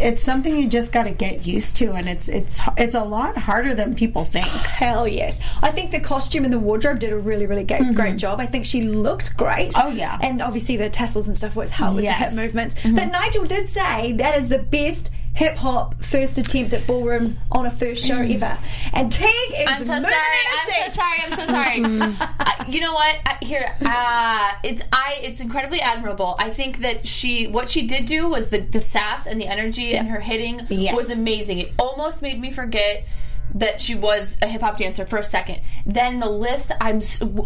[0.00, 3.36] it's something you just got to get used to and it's it's it's a lot
[3.36, 4.46] harder than people think.
[4.46, 5.40] Hell yes.
[5.60, 8.38] I think the costume and the wardrobe did a really, really great, great job.
[8.38, 9.72] I think she looked great.
[9.72, 9.88] Mm-hmm.
[9.88, 10.16] Oh, yeah.
[10.22, 11.88] And obviously the tassels and stuff was with Yes.
[11.88, 11.96] Mm-hmm.
[11.96, 12.74] the hip movements.
[12.84, 17.64] But Nigel did say that is the best hip hop first attempt at ballroom on
[17.64, 18.34] a first show Mm.
[18.34, 18.58] ever.
[18.92, 20.14] And Tig is I'm so sorry.
[20.52, 21.18] I'm so sorry.
[21.24, 22.16] I'm so sorry.
[22.40, 23.16] uh, you know what?
[23.24, 25.18] Uh, here, uh, it's I.
[25.22, 26.34] It's incredibly admirable.
[26.40, 29.94] I think that she, what she did do was the the sass and the energy
[29.94, 30.96] and her hitting Yes.
[30.96, 31.58] was amazing.
[31.58, 33.06] It almost made me forget
[33.54, 35.60] that she was a hip hop dancer for a second.
[35.86, 36.72] Then the lifts.
[36.80, 37.00] I'm.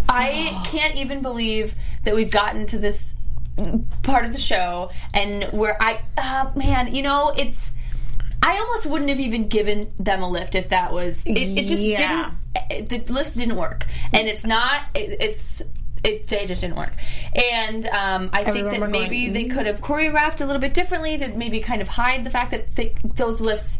[0.09, 1.75] I can't even believe
[2.05, 3.15] that we've gotten to this
[4.03, 6.01] part of the show and where I.
[6.17, 7.73] Uh, man, you know it's.
[8.43, 11.25] I almost wouldn't have even given them a lift if that was.
[11.25, 11.97] It, it just Yeah.
[12.57, 12.91] didn't.
[12.93, 14.83] it- The lifts didn't work, and it's not.
[14.95, 15.63] It, it's.
[16.05, 16.93] It, they just didn't work,
[17.33, 20.75] and um, I think that were going, maybe they could have choreographed a little bit
[20.75, 23.79] differently to maybe kind of hide the fact that they, those lifts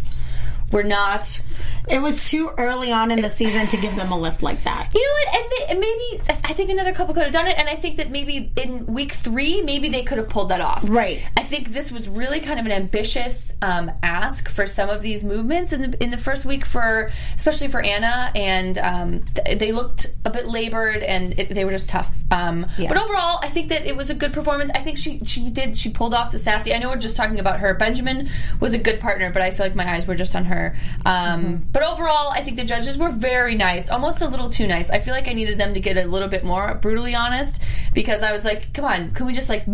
[0.73, 1.41] were not.
[1.89, 4.93] It was too early on in the season to give them a lift like that.
[4.95, 5.37] You know what?
[5.37, 8.11] And, and maybe I think another couple could have done it, and I think that
[8.11, 10.85] maybe in week three, maybe they could have pulled that off.
[10.89, 11.27] Right.
[11.37, 15.25] I think this was really kind of an ambitious um, ask for some of these
[15.25, 19.73] movements in the in the first week for, especially for Anna, and um, th- they
[19.73, 22.11] looked a bit labored and it, they were just tough.
[22.31, 24.71] Um, But overall, I think that it was a good performance.
[24.75, 26.73] I think she she did she pulled off the sassy.
[26.73, 27.75] I know we're just talking about her.
[27.75, 28.29] Benjamin
[28.61, 30.62] was a good partner, but I feel like my eyes were just on her.
[31.07, 34.91] Um, But overall, I think the judges were very nice, almost a little too nice.
[34.91, 37.63] I feel like I needed them to get a little bit more brutally honest
[37.95, 39.65] because I was like, come on, can we just like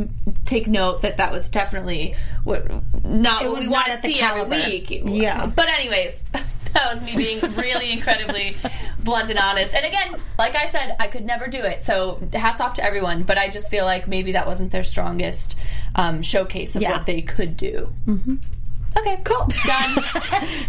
[0.44, 2.66] take note that that was definitely what
[3.04, 4.56] not It what we want to see every caliber.
[4.70, 5.02] week.
[5.04, 5.46] Yeah.
[5.46, 6.24] But anyways.
[6.74, 8.54] That was me being really incredibly
[9.02, 9.74] blunt and honest.
[9.74, 11.82] And again, like I said, I could never do it.
[11.82, 13.22] So hats off to everyone.
[13.22, 15.56] But I just feel like maybe that wasn't their strongest
[15.96, 16.92] um, showcase of Yeah.
[16.92, 17.90] what they could do.
[18.06, 18.36] Mm-hmm.
[19.00, 19.46] Okay, cool.
[19.66, 20.04] Done.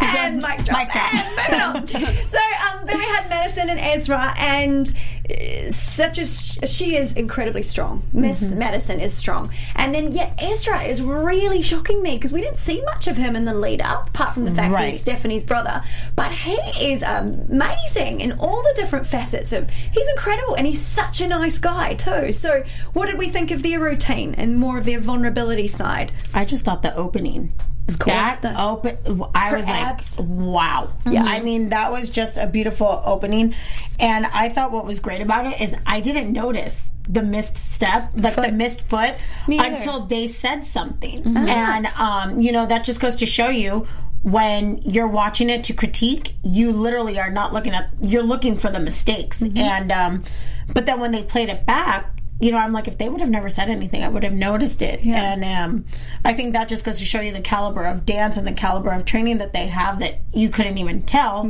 [0.00, 0.78] and mic drop.
[0.78, 1.74] Mic drop.
[1.74, 1.88] And
[2.28, 2.38] so
[2.70, 4.92] um, then we had Madison and Ezra, and
[5.28, 8.02] uh, such as she is incredibly strong.
[8.12, 8.58] Miss Mm-hmm.
[8.58, 12.80] Madison is strong, and then yet Ezra is really shocking me because we didn't see
[12.82, 14.92] much of him in the lead up, apart from the fact Right.
[14.92, 15.82] he's Stephanie's brother.
[16.16, 16.52] But he
[16.92, 19.68] is amazing in all the different facets of.
[19.70, 22.32] He's incredible, and he's such a nice guy too.
[22.32, 26.12] So, what did we think of their routine and more of their vulnerability side?
[26.32, 27.52] I just thought the opening.
[27.96, 28.12] Cool.
[28.12, 28.96] That The- open,
[29.34, 30.18] I was abs.
[30.18, 30.88] like, wow.
[31.06, 33.54] Yeah, I mean, that was just a beautiful opening.
[33.98, 38.10] And I thought what was great about it is I didn't notice the missed step,
[38.14, 39.14] like the missed foot,
[39.48, 41.36] until they said something.
[41.36, 43.86] And, um, you know, that just goes to show you
[44.22, 48.70] when you're watching it to critique, you literally are not looking at, you're looking for
[48.70, 49.40] the mistakes.
[49.40, 50.24] And, um,
[50.72, 53.30] but then when they played it back, you know, I'm like, if they would have
[53.30, 55.04] never said anything, I would have noticed it.
[55.04, 55.84] And um,
[56.24, 58.90] I think that just goes to show you the caliber of dance and the caliber
[58.92, 61.42] of training that they have that you couldn't even tell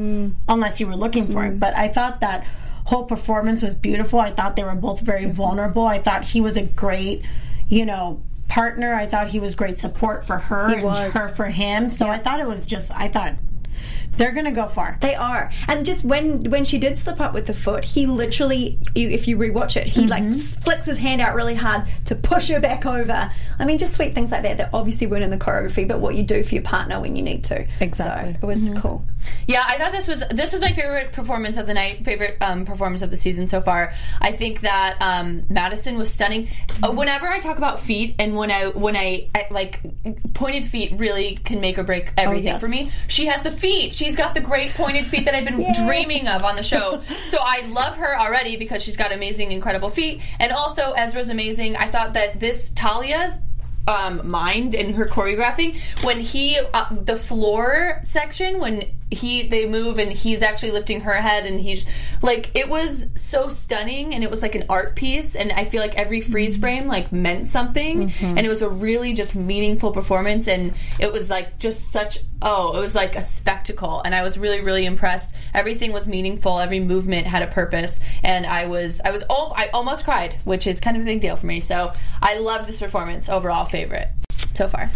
[0.48, 1.60] unless you were looking for it.
[1.60, 2.44] But I thought that
[2.86, 4.18] whole performance was beautiful.
[4.18, 5.86] I thought they were both very vulnerable.
[5.86, 7.24] I thought he was a great,
[7.68, 8.92] you know, partner.
[8.92, 11.14] I thought he was great support for her and was.
[11.14, 11.88] her for him.
[11.88, 13.34] So I thought it was just, I thought
[14.16, 14.98] they're going to go far.
[15.00, 18.78] They are, and just when when she did slip up with the foot, he literally,
[18.94, 22.48] you, if you rewatch it, he like flicks his hand out really hard to push
[22.48, 23.30] her back over.
[23.58, 26.14] I mean, just sweet things like that that obviously weren't in the choreography, but what
[26.14, 27.66] you do for your partner when you need to.
[27.80, 28.32] Exactly.
[28.34, 29.04] So it was cool.
[29.46, 32.64] Yeah, I thought this was this was my favorite performance of the night, favorite um,
[32.64, 33.92] performance of the season so far.
[34.20, 36.48] I think that um, Madison was stunning.
[36.82, 39.80] Uh, whenever I talk about feet, and when I when I, I like
[40.34, 42.60] pointed feet, really can make or break everything yes.
[42.60, 42.90] for me.
[43.08, 43.92] She has the feet.
[44.00, 47.02] She's got the great pointed feet that I've been dreaming of on the show.
[47.26, 51.76] So I love her already because she's got amazing, incredible feet, and also Ezra's amazing.
[51.76, 53.40] I thought that this Talia's
[53.86, 59.98] um, mind and her choreographing when he uh, the floor section when he they move
[59.98, 61.84] and he's actually lifting her head and he's
[62.22, 65.80] like it was so stunning and it was like an art piece and I feel
[65.80, 66.60] like every freeze mm-hmm.
[66.60, 68.24] frame like meant something mm-hmm.
[68.24, 72.76] and it was a really just meaningful performance and it was like just such oh
[72.76, 75.34] it was like a spectacle and I was really really impressed.
[75.54, 76.60] Everything was meaningful.
[76.60, 80.66] Every movement had a purpose and I was I was oh I almost cried which
[80.66, 81.60] is kind of a big deal for me.
[81.60, 81.90] So
[82.22, 83.28] I love this performance.
[83.28, 84.08] Overall favorite
[84.54, 84.90] so far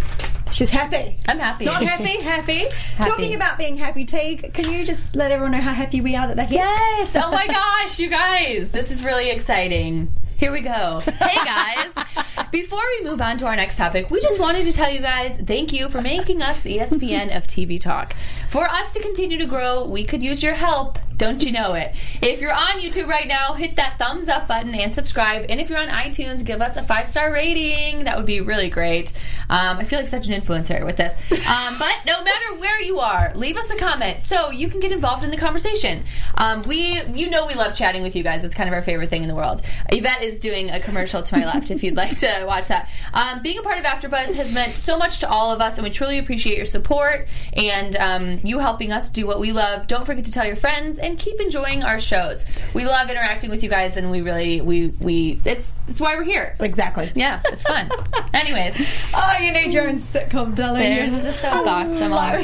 [0.55, 1.17] She's happy.
[1.27, 2.65] I'm happy Not happy, happy.
[2.97, 6.29] Talking about being happy, Teague, can you just let everyone know how happy we are
[6.29, 6.61] that they're here?
[6.61, 7.11] Yes.
[7.17, 7.47] Oh my
[7.83, 8.71] gosh, you guys.
[8.71, 10.15] This is really exciting.
[10.37, 11.01] Here we go.
[11.01, 12.05] Hey guys.
[12.53, 15.37] Before we move on to our next topic, we just wanted to tell you guys
[15.45, 18.15] thank you for making us the ESPN of TV Talk.
[18.49, 21.01] For us to continue to grow, we could use your help.
[21.17, 21.95] Don't you know it?
[22.23, 25.47] If you're on YouTube right now, hit that thumbs up button and subscribe.
[25.49, 28.05] And if you're on iTunes, give us a five star rating.
[28.05, 29.13] That would be really great.
[29.49, 31.13] Um, I feel like such an influencer with this.
[31.47, 34.93] Um, but no matter where you are, leave us a comment so you can get
[34.93, 36.05] involved in the conversation.
[36.37, 38.45] Um, we, you know, we love chatting with you guys.
[38.45, 39.63] It's kind of our favorite thing in the world.
[39.91, 42.91] Yvette is doing a commercial to my left if you'd like to watch that.
[43.13, 45.85] Um, being a part of AfterBuzz has meant so much to all of us, and
[45.85, 49.87] we truly appreciate your support and um, you helping us do what we love.
[49.87, 52.45] Don't forget to tell your friends and keep enjoying our shows.
[52.73, 56.25] We love interacting with you guys, and we really, we, we, it's, it's why we're
[56.25, 56.57] here.
[56.61, 57.11] Exactly.
[57.15, 57.91] Yeah, it's fun.
[58.35, 58.77] Anyways,
[59.15, 60.83] Oh, you need your own sitcom, darling.
[60.83, 62.01] there's the soapbox.
[62.01, 62.41] I'm on.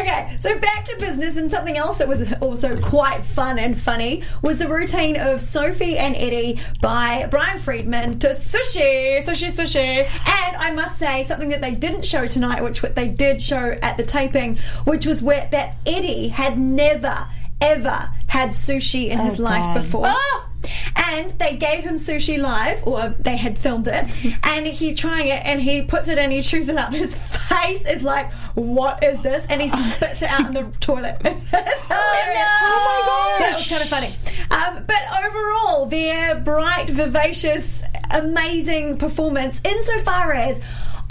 [0.00, 4.22] okay, so back to business, and something else that was also quite fun and funny
[4.42, 10.08] was the routine of Sophie and Eddie by Brian Friedman to sushi, sushi, sushi.
[10.08, 13.72] And I must say, something that they didn't show tonight, which what they did show
[13.82, 17.26] at the taping, which was where that Eddie had never,
[17.60, 20.06] ever had sushi in his life before.
[20.06, 20.48] Ah!
[20.96, 24.06] And they gave him sushi live, or they had filmed it,
[24.44, 26.92] and he trying it, and he puts it in, he chews it up.
[27.02, 31.16] His face is like, "What is this?" And he spits it out in the toilet.
[31.24, 32.48] It's hilarious.
[32.62, 34.14] Oh my So that was kind of funny.
[34.50, 40.60] Um, but overall, their bright, vivacious, amazing performance, insofar as.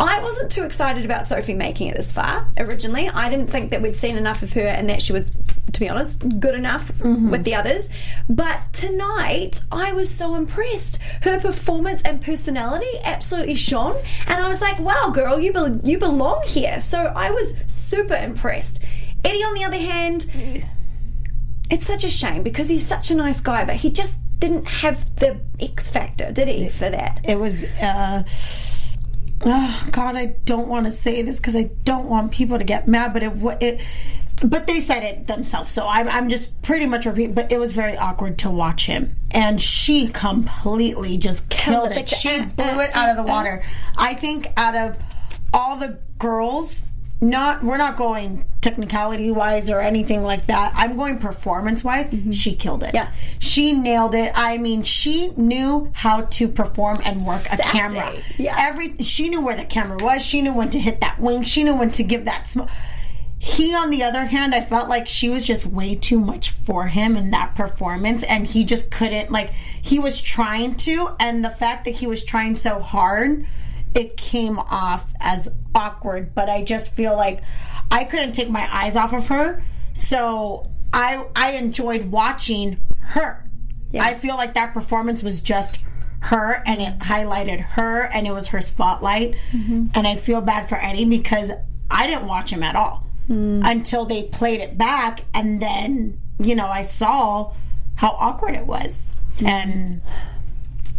[0.04, 3.10] I wasn't too excited about Sophie making it this far originally.
[3.10, 5.32] I didn't think that we'd seen enough of her and that she was,
[5.74, 7.90] to be honest, good enough with the others.
[8.30, 11.02] But tonight, I was so impressed.
[11.22, 13.96] Her performance and personality absolutely shone.
[14.28, 16.80] And I was like, wow, girl, you, be- you belong here.
[16.80, 18.80] So I was super impressed.
[19.24, 20.26] Eddie, on the other hand,
[21.70, 25.16] it's such a shame because he's such a nice guy, but he just didn't have
[25.18, 27.22] the X factor, did he, for that?
[27.24, 27.64] It was.
[27.64, 28.24] Uh,
[29.45, 32.88] oh God, I don't want to say this because I don't want people to get
[32.88, 33.34] mad, but it.
[33.62, 33.82] it
[34.43, 37.36] but they said it themselves, so I'm, I'm just pretty much repeating.
[37.36, 42.10] But it was very awkward to watch him, and she completely just killed it.
[42.10, 43.63] She blew it out of the water.
[43.95, 44.97] I think out of
[45.54, 46.88] all the girls,
[47.21, 50.73] not we're not going technicality wise or anything like that.
[50.75, 52.07] I'm going performance wise.
[52.07, 52.31] Mm-hmm.
[52.31, 52.93] She killed it.
[52.93, 53.12] Yeah.
[53.39, 54.31] she nailed it.
[54.36, 58.15] I mean, she knew how to perform and work a camera.
[58.38, 58.55] Yeah.
[58.57, 60.23] every she knew where the camera was.
[60.23, 61.45] She knew when to hit that wink.
[61.45, 62.47] She knew when to give that.
[62.47, 62.62] Sm-
[63.43, 66.86] he, on the other hand, I felt like she was just way too much for
[66.86, 69.31] him in that performance, and he just couldn't.
[69.31, 69.49] Like
[69.81, 73.47] he was trying to, and the fact that he was trying so hard,
[73.93, 76.34] it came off as awkward.
[76.36, 77.41] But I just feel like
[77.89, 83.47] I couldn't take my eyes off of her, so I I enjoyed watching her.
[83.99, 85.80] I feel like that performance was just
[86.21, 89.36] her and it highlighted her and it was her spotlight.
[89.51, 89.88] Mm-hmm.
[89.93, 91.51] And I feel bad for Eddie because
[91.89, 93.62] I didn't watch him at all hmm.
[93.63, 95.25] until they played it back.
[95.34, 97.54] And then, you know, I saw
[97.95, 99.12] how awkward it was.
[99.39, 99.47] Hmm.
[99.47, 100.01] And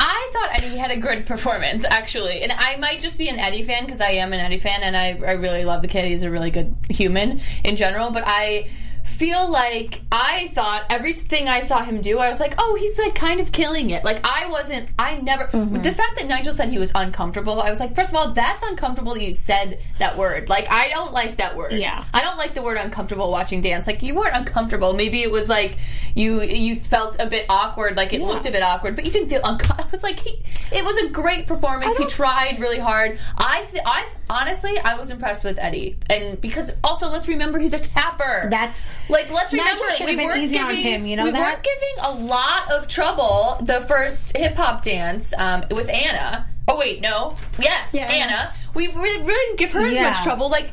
[0.04, 2.42] I thought Eddie had a good performance, actually.
[2.42, 4.96] And I might just be an Eddie fan because I am an Eddie fan and
[4.96, 6.06] I, I really love the kid.
[6.06, 8.10] He's a really good human in general.
[8.10, 8.68] But I
[9.04, 13.14] feel like I thought everything I saw him do, I was like, oh, he's like
[13.14, 14.04] kind of killing it.
[14.04, 15.80] Like I wasn't, I never, mm-hmm.
[15.82, 18.62] the fact that Nigel said he was uncomfortable, I was like, first of all, that's
[18.62, 20.48] uncomfortable you said that word.
[20.48, 21.72] Like I don't like that word.
[21.72, 22.04] Yeah.
[22.14, 23.86] I don't like the word uncomfortable watching dance.
[23.86, 24.92] Like you weren't uncomfortable.
[24.92, 25.78] Maybe it was like
[26.14, 29.28] you you felt a bit awkward, like it looked a bit awkward, but you didn't
[29.28, 29.72] feel uncomfortable.
[29.88, 31.96] I was like he, it was a great performance.
[31.96, 33.18] He tried really hard.
[33.36, 37.72] I th- I honestly I was impressed with Eddie, and because also let's remember he's
[37.72, 38.48] a tapper.
[38.50, 41.40] That's- like let's remember we weren't giving him, you know we that?
[41.40, 46.46] weren't giving a lot of trouble the first hip hop dance um, with Anna.
[46.68, 48.32] Oh wait, no, yes, Yeah, Anna.
[48.32, 48.52] Anna.
[48.74, 50.48] We really, really didn't give her as much trouble.
[50.48, 50.70] Like.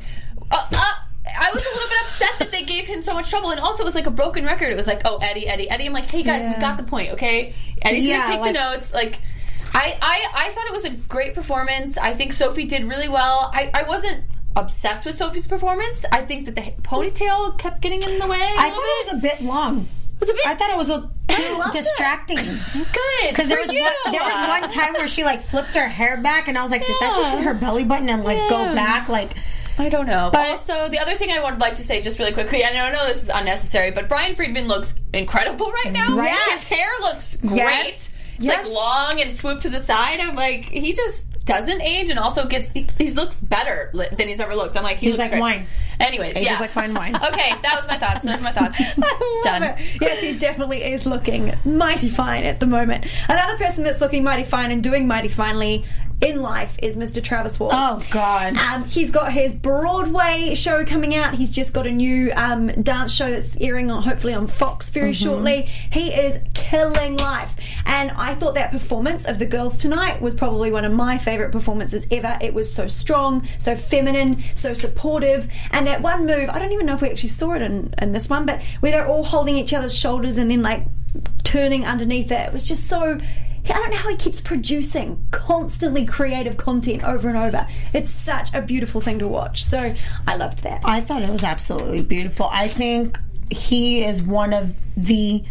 [0.52, 0.84] Uh, uh,
[1.32, 3.84] I was a little bit upset that they gave him so much trouble, and also
[3.84, 4.72] it was like a broken record.
[4.72, 5.86] It was like, oh, Eddie, Eddie, Eddie.
[5.86, 7.54] I'm like, hey guys, we got the point, okay?
[7.84, 8.94] Eddie's Yeah, gonna take like- the notes.
[8.96, 9.20] Like,
[9.74, 11.98] I, I, I thought it was a great performance.
[11.98, 13.50] I think Sophie did really well.
[13.54, 14.24] I, I wasn't
[14.56, 16.06] obsessed with Sophie's performance.
[16.12, 18.42] I think that the ponytail kept getting in the way.
[18.42, 19.88] I thought it was a bit long.
[20.16, 20.48] It was a bit.
[20.48, 21.72] I thought it was a too it.
[21.72, 22.38] distracting.
[22.38, 23.82] good Because there was you.
[23.82, 26.72] one, there was one time where she like flipped her hair back, and I was
[26.72, 29.08] like, did that just hit her belly button and like go back?
[29.08, 29.38] Like,
[29.78, 30.30] I don't know.
[30.34, 32.92] But- also, the other thing I would like to say, just really quickly, and I
[32.92, 36.18] know this is unnecessary, but Brian Friedman looks incredible right now.
[36.18, 36.36] Right.
[36.52, 37.56] His hair looks great.
[37.56, 38.16] Yes.
[38.40, 38.66] It's Yes.
[38.66, 40.20] like long and swooped to the side.
[40.20, 44.28] I'm like, he just doesn't age, and also gets he, he looks better li- than
[44.28, 44.78] he's ever looked.
[44.78, 45.42] I'm like, he He's looks like great.
[45.42, 45.66] wine.
[46.00, 46.60] Anyways, Age yeah.
[46.60, 47.14] like fine wine.
[47.30, 48.24] Okay, that was my thoughts.
[48.26, 48.78] Those are my thoughts.
[49.44, 49.64] Done.
[49.64, 49.78] It.
[50.02, 53.06] Yes, he definitely is looking mighty fine at the moment.
[53.28, 55.84] Another person that's looking mighty fine and doing mighty finely
[56.22, 57.24] in life is Mr.
[57.24, 57.70] Travis Wall.
[57.72, 58.58] Oh God.
[58.58, 61.36] Um, he's got his Broadway show coming out.
[61.36, 65.14] He's just got a new um, dance show that's airing on, hopefully on Fox very
[65.14, 65.64] shortly.
[65.92, 67.56] He is killing life,
[67.86, 71.52] and I thought that performance of the girls tonight was probably one of my favorite
[71.52, 72.38] performances ever.
[72.42, 76.50] It was so strong, so feminine, so supportive, and that one move.
[76.50, 78.92] I don't even know if we actually saw it in, in this one, but where
[78.92, 80.86] they're all holding each other's shoulders and then like
[81.44, 82.48] turning underneath it.
[82.48, 83.20] It was just so.
[83.70, 87.68] I don't know how he keeps producing constantly creative content over and over.
[87.94, 89.64] It's such a beautiful thing to watch.
[89.64, 89.96] So
[90.28, 90.82] I loved that.
[90.86, 92.50] I thought it was absolutely beautiful.
[92.52, 95.44] I think he is one of the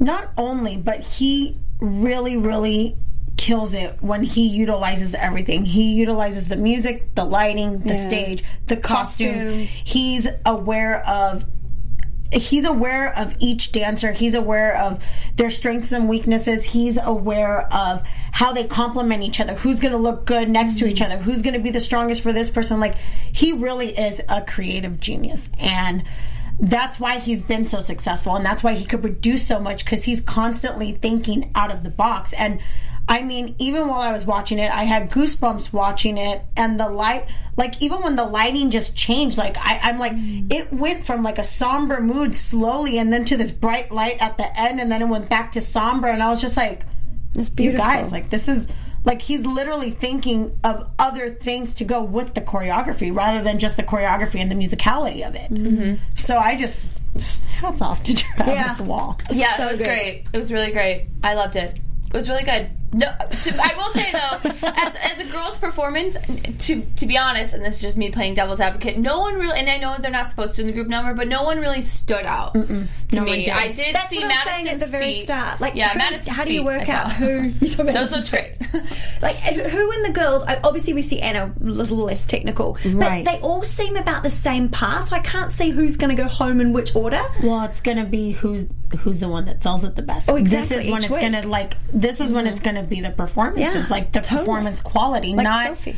[0.00, 2.96] not only, but he really, really
[3.36, 5.64] kills it when he utilizes everything.
[5.64, 9.44] He utilizes the music, the lighting, the stage, the costumes.
[9.44, 9.82] Costumes.
[9.84, 11.44] He's aware of
[12.32, 14.12] he's aware of each dancer.
[14.12, 15.02] He's aware of
[15.36, 16.64] their strengths and weaknesses.
[16.66, 19.54] He's aware of how they complement each other.
[19.54, 21.16] Who's going to look good next to each other?
[21.16, 22.80] Who's going to be the strongest for this person?
[22.80, 22.96] Like
[23.32, 26.04] he really is a creative genius and
[26.60, 30.04] that's why he's been so successful and that's why he could produce so much cuz
[30.04, 32.60] he's constantly thinking out of the box and
[33.08, 36.90] I mean, even while I was watching it, I had goosebumps watching it, and the
[36.90, 40.52] light, like even when the lighting just changed, like I, I'm like, mm.
[40.52, 44.36] it went from like a somber mood slowly, and then to this bright light at
[44.36, 46.82] the end, and then it went back to somber, and I was just like,
[47.34, 47.86] It's you beautiful.
[47.86, 48.66] guys, like this is
[49.04, 53.76] like he's literally thinking of other things to go with the choreography rather than just
[53.76, 55.50] the choreography and the musicality of it.
[55.50, 55.94] Mm-hmm.
[56.14, 56.86] So I just
[57.56, 58.82] hats off to Travis Yeah.
[58.82, 59.18] Wall.
[59.30, 59.86] Yeah, So it was good.
[59.88, 60.26] great.
[60.32, 61.08] It was really great.
[61.22, 61.78] I loved it.
[62.06, 62.70] It was really good.
[62.90, 66.16] No, to, I will say though, as, as a girl's performance,
[66.66, 69.58] to to be honest, and this is just me playing devil's advocate, no one really,
[69.58, 71.82] and I know they're not supposed to in the group number, but no one really
[71.82, 73.44] stood out to No me.
[73.44, 73.50] did.
[73.50, 75.22] I did That's see what I was Madison's saying at the very feet.
[75.22, 75.60] start.
[75.60, 77.14] Like, yeah, who- how do you work I out saw.
[77.14, 78.82] who- you saw Those Madison's looked great.
[79.22, 83.24] like who in the girls obviously we see Anna a little less technical Right.
[83.24, 86.20] but they all seem about the same path so I can't see who's going to
[86.22, 88.66] go home in which order Well, it's gonna be who's
[89.00, 90.30] who's the one that sells it the best.
[90.30, 91.76] Oh, exactly, This is when each it's gonna like.
[91.92, 94.40] This is when it's gonna be the performances, Yeah, like the totally.
[94.40, 95.96] performance quality, like not Sophie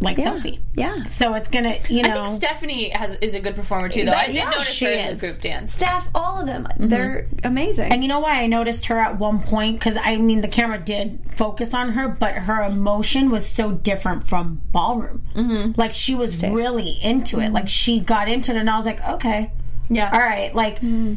[0.00, 0.60] like Yeah, Sophie.
[0.74, 1.02] yeah.
[1.04, 2.24] So it's gonna, you I know.
[2.26, 4.12] think Stephanie has is a good performer too, though.
[4.12, 5.74] But I did yeah, notice she her in the group dance.
[5.74, 6.88] staff all of them mm-hmm.
[6.88, 9.78] they're amazing and you know why I noticed her at one point?
[9.78, 14.28] Because I mean, the camera did focus on her, but her emotion was so different
[14.28, 15.24] from ballroom.
[15.34, 15.72] Mm-hmm.
[15.76, 17.52] Like she was really into it.
[17.52, 17.68] Like mm-hmm.
[17.68, 19.50] she got into it, and I was like, okay,
[19.88, 20.10] Yeah.
[20.12, 20.54] all right.
[20.54, 21.14] Like mm-hmm.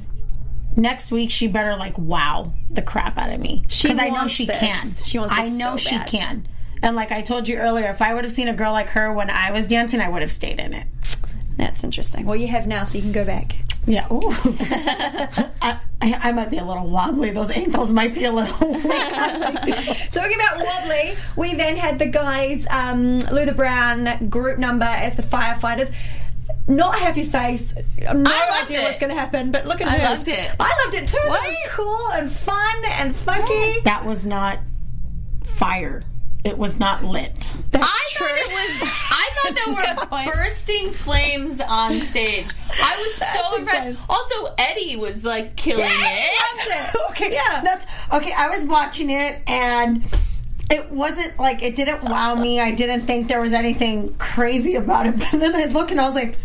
[0.76, 4.28] Next week, she better like wow the crap out of me She because I know
[4.28, 4.58] she this.
[4.60, 4.92] can.
[5.06, 6.08] She wants I know so she bad.
[6.08, 6.48] can.
[6.84, 9.14] And like I told you earlier, if I would have seen a girl like her
[9.14, 10.88] when I was dancing, I would have stayed in it.
[11.58, 13.56] that's interesting well you have now so you can go back
[13.86, 14.08] Yeah.
[14.12, 14.22] Ooh.
[15.62, 17.32] I, I, I might be a little wobbly.
[17.32, 18.84] Those ankles might be a little weak.
[20.12, 25.24] Talking about wobbly, we then had the guys, um, Luther Brown group number as the
[25.24, 25.94] firefighters.
[26.67, 27.74] Not a happy face.
[28.00, 28.84] No I loved idea it.
[28.84, 30.17] what's going to happen, but look at I hers.
[30.19, 30.52] loved it.
[30.60, 31.17] I loved it too.
[31.24, 33.80] That was cool and fun and funky.
[33.84, 34.60] that was not
[35.43, 36.04] fire.
[36.43, 37.47] It was not lit.
[37.69, 38.28] That's I true.
[38.28, 38.89] thought it was.
[39.12, 39.56] I thought
[40.10, 42.47] there were bursting flames on stage.
[42.82, 43.88] I was so impressed.
[43.88, 44.10] impressed.
[44.10, 46.32] Also, Eddie was like killing it.
[46.67, 47.02] That's it.
[47.12, 47.62] okay, Yeah.
[47.62, 48.34] That's okay.
[48.36, 50.04] I was watching it and
[50.71, 52.60] it wasn't like it didn't wow me.
[52.60, 55.15] I didn't think there was anything crazy about it.
[55.32, 56.38] But then I look and I was like,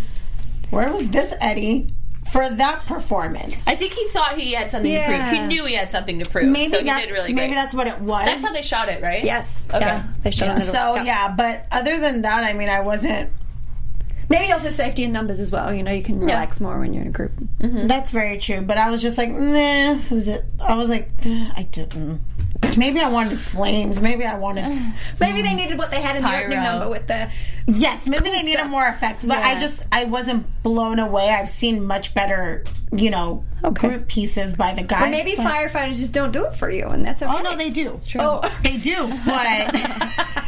[0.70, 1.94] where was this Eddie
[2.32, 3.62] for that performance?
[3.66, 5.28] I think he thought he had something to prove.
[5.30, 6.46] He knew he had something to prove.
[6.48, 7.36] Maybe so he that's did really good.
[7.36, 8.24] maybe that's what it was.
[8.26, 9.22] That's how they shot it, right?
[9.24, 9.66] Yes.
[9.70, 9.80] Okay.
[9.80, 10.02] Yeah.
[10.22, 10.56] They shot Yeah.
[10.58, 10.62] it.
[10.62, 13.30] so yeah, but other than that, I mean, I wasn't.
[14.28, 15.72] Maybe also safety in numbers as well.
[15.72, 17.32] You know, you can relax more when you're in a group.
[17.60, 17.86] Mm-hmm.
[17.86, 18.60] That's very true.
[18.60, 19.94] But I was just like, nah.
[19.94, 20.44] this is it.
[20.60, 22.20] I was like, I didn't.
[22.76, 24.00] Maybe I wanted flames.
[24.02, 24.64] Maybe I wanted.
[25.20, 26.78] Maybe they needed what they had in the opening Pyro.
[26.78, 27.30] number with the.
[27.68, 28.70] Yes, maybe they needed stuff.
[28.70, 29.24] more effects.
[29.24, 31.28] But I just, I wasn't blown away.
[31.30, 32.62] I've seen much better,
[32.92, 33.88] you know, Okay.
[33.88, 35.08] group pieces by the guys.
[35.08, 37.32] Or maybe but- firefighters just don't do it for you, and that's okay.
[37.34, 37.98] Oh no, they do.
[38.06, 38.20] true.
[38.22, 39.12] Oh, they do.
[39.26, 39.74] But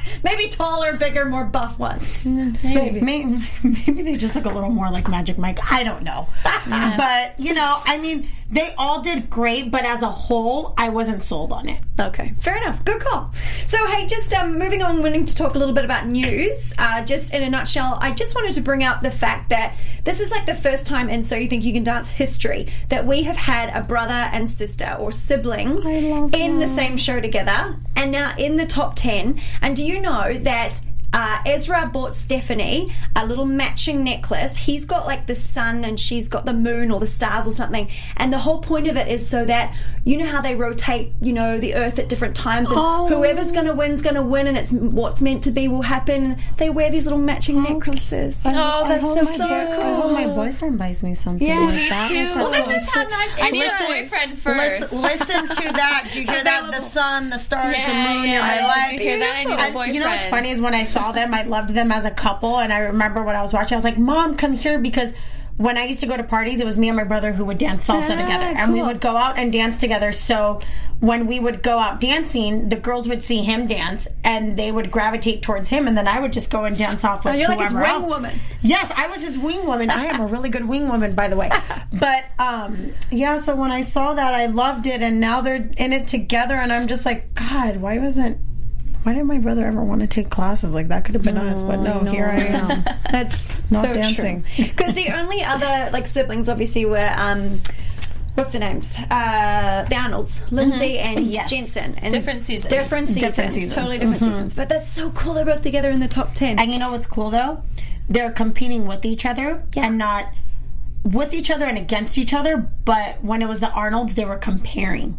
[0.25, 2.19] maybe taller, bigger, more buff ones.
[2.25, 3.01] maybe.
[3.01, 3.45] maybe
[3.87, 5.59] maybe they just look a little more like Magic Mike.
[5.71, 6.29] I don't know.
[6.69, 9.71] But you know, I mean, they all did great.
[9.71, 11.81] But as a whole, I wasn't sold on it.
[11.99, 12.85] Okay, fair enough.
[12.85, 13.33] Good call.
[13.67, 16.75] So, hey, just um, moving on, wanting to talk a little bit about news.
[16.79, 20.21] Uh, just in a nutshell, I just wanted to bring up the fact that this
[20.21, 23.23] is like the first time in So You Think You Can Dance history that we
[23.23, 28.35] have had a brother and sister or siblings in the same show together and now
[28.37, 29.41] in the top 10.
[29.63, 30.81] And do you know that
[31.13, 34.57] uh, Ezra bought Stephanie a little matching necklace.
[34.57, 37.89] He's got like the sun and she's got the moon or the stars or something.
[38.17, 41.33] And the whole point of it is so that you know how they rotate, you
[41.33, 43.09] know, the earth at different times and Oh.
[43.09, 46.37] whoever's going to win's going to win and it's what's meant to be will happen.
[46.59, 48.43] They wear these little matching necklaces.
[48.47, 49.79] Oh, that's hope so my- cute.
[49.81, 51.47] I hope my boyfriend buys me something.
[51.47, 52.09] Yeah, like me that.
[52.11, 52.35] too.
[52.39, 54.93] Well, this is how nice- I need Listen- a boyfriend first.
[54.93, 56.09] Listen, listen to that.
[56.13, 56.67] Do you hear that?
[56.71, 58.25] The sun, the stars, Yeah, the moon.
[58.29, 58.91] yeah, You're my I life.
[58.93, 59.37] did hear that.
[59.37, 61.71] I need a And You know what's funny is when I saw them, I loved
[61.71, 64.37] them as a couple, and I remember when I was watching, I was like, "Mom,
[64.37, 65.13] come here," because.
[65.61, 67.59] When I used to go to parties, it was me and my brother who would
[67.59, 70.13] dance salsa Ah, together, and we would go out and dance together.
[70.13, 70.61] So
[71.01, 74.93] when we would go out dancing, the girls would see him dance, and they would
[74.93, 77.49] gravitate towards him, and then I would just go and dance off with Oh, you're
[77.49, 78.07] like his wing else.
[78.07, 78.39] woman.
[78.63, 79.91] Yes, I was his wing woman.
[79.91, 81.51] I am a really good wing woman, by the way.
[81.93, 85.93] But um, yeah, so when I saw that, I loved it, and now they're in
[85.93, 88.39] it together, and I'm just like, God, why wasn't?
[89.05, 90.75] Why didn't my brother ever want to take classes?
[90.75, 92.85] Like that could have been us, but no, here I am.
[93.11, 94.45] That's Not so dancing.
[94.57, 97.61] Because the only other like siblings, obviously, were um,
[98.35, 98.97] what's the names?
[99.11, 101.49] Uh, the Arnolds, Lindsay and Yes.
[101.51, 102.71] Jensen, and Different seasons.
[102.73, 103.75] different seasons, Different seasons.
[103.75, 104.55] totally different seasons.
[104.55, 105.35] But that's so cool.
[105.35, 106.59] They're both together in the top ten.
[106.59, 107.63] And you know what's cool though?
[108.09, 110.33] They're competing with each other and not
[111.05, 112.57] with each other and against each other.
[112.85, 115.17] But when it was the Arnolds, they were comparing.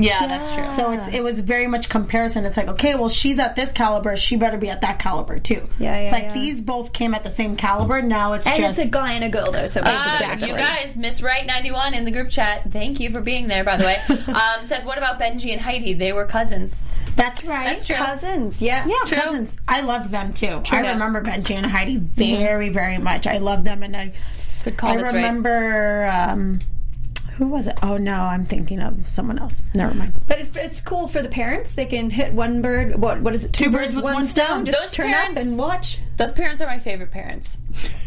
[0.00, 0.64] Yeah, that's true.
[0.64, 2.44] So it's it was very much comparison.
[2.44, 5.68] It's like, okay, well, she's at this caliber, she better be at that caliber too.
[5.78, 6.34] Yeah, yeah, It's like yeah.
[6.34, 8.00] these both came at the same caliber.
[8.00, 10.54] Now it's and just it's a guy and a girl though, so basically, Uh, you
[10.56, 12.70] guys, Miss Right ninety one in the group chat.
[12.70, 13.64] Thank you for being there.
[13.64, 15.94] By the way, um, said what about Benji and Heidi?
[15.94, 16.84] They were cousins.
[17.16, 17.64] that's right.
[17.64, 17.96] That's true.
[17.96, 18.62] cousins.
[18.62, 18.88] Yes.
[18.88, 19.56] Yeah, cousins.
[19.66, 20.60] I loved them too.
[20.62, 20.78] True.
[20.78, 23.26] I remember Benji and Heidi very, very much.
[23.26, 24.12] I love them, and I,
[24.62, 25.14] Good call, I Miss Right.
[25.16, 26.58] remember um,
[27.38, 27.78] who was it?
[27.82, 29.62] Oh no, I'm thinking of someone else.
[29.74, 30.12] Never mind.
[30.26, 31.72] But it's, it's cool for the parents.
[31.72, 33.00] They can hit one bird.
[33.00, 33.52] What what is it?
[33.52, 34.64] Two, birds with one stone.
[34.64, 35.98] Just Those turn parents- up and watch.
[36.16, 37.56] Those parents are my favorite parents.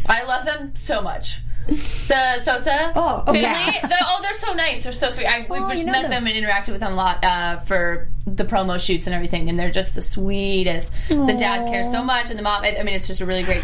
[0.06, 1.40] I love them so much.
[1.66, 3.40] The Sosa Oh, oh, family.
[3.40, 3.86] yeah.
[3.86, 4.82] The, oh, they're so nice.
[4.82, 5.26] They're so sweet.
[5.26, 6.10] I, we've Oh, just met them.
[6.10, 6.26] them.
[6.26, 9.70] and interacted with them a lot uh, for the promo shoots and everything, and they're
[9.70, 10.92] just the sweetest.
[11.08, 12.62] The dad cares so much, and the mom.
[12.62, 13.62] I I mean, it's just a really great,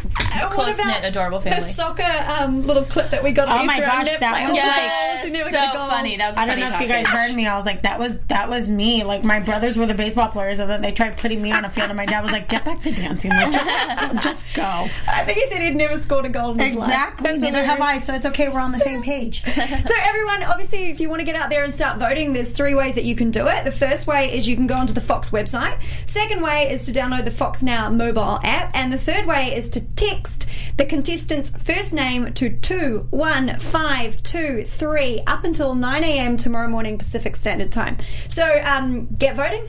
[0.50, 1.70] close knit, about adorable The family.
[1.70, 4.54] soccer um, little clip that we got on Oh my gosh, that was all the
[4.54, 6.16] Yes, balls, and never so get funny.
[6.16, 7.46] That was a I don't funny know if you guys heard me.
[7.46, 9.04] I was like, that was that was me.
[9.04, 11.70] Like my brothers were the baseball players, and then they tried putting me on a
[11.70, 13.30] field, and my dad was like, "Get back to dancing.
[13.30, 14.62] Like just just go."
[15.08, 16.88] I think he said he'd never scored a goal in his life.
[16.90, 17.38] Exactly.
[17.38, 17.98] Neither have I.
[17.98, 18.48] So it's okay.
[18.48, 19.42] We're on the same page.
[19.68, 22.74] So everyone, obviously, if you want to get out there and start voting, there's three
[22.74, 23.64] ways that you can do it.
[23.64, 25.78] The first way is you can go onto the Fox website.
[26.06, 29.68] Second way is to download the Fox Now mobile app, and the third way is
[29.70, 30.46] to text
[30.76, 36.36] the contestant's first name to two one five two three up until nine a.m.
[36.36, 37.98] tomorrow morning Pacific Standard Time.
[38.28, 39.64] So um, get voting.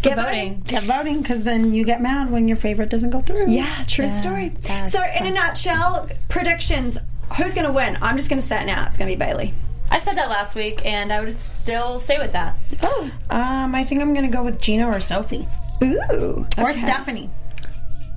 [0.00, 0.60] Get voting.
[0.60, 3.50] Get voting because then you get mad when your favorite doesn't go through.
[3.50, 4.52] Yeah, true story.
[4.62, 6.98] sad, So, in a nutshell, predictions.
[7.36, 7.98] Who's going to win?
[8.00, 8.86] I'm just going to say it now.
[8.86, 9.52] It's going to be Bailey.
[9.90, 12.56] I said that last week, and I would still stay with that.
[12.82, 15.46] Oh, Um, I think I'm gonna go with Gino or Sophie
[15.82, 16.72] ooh, or okay.
[16.72, 17.30] Stephanie.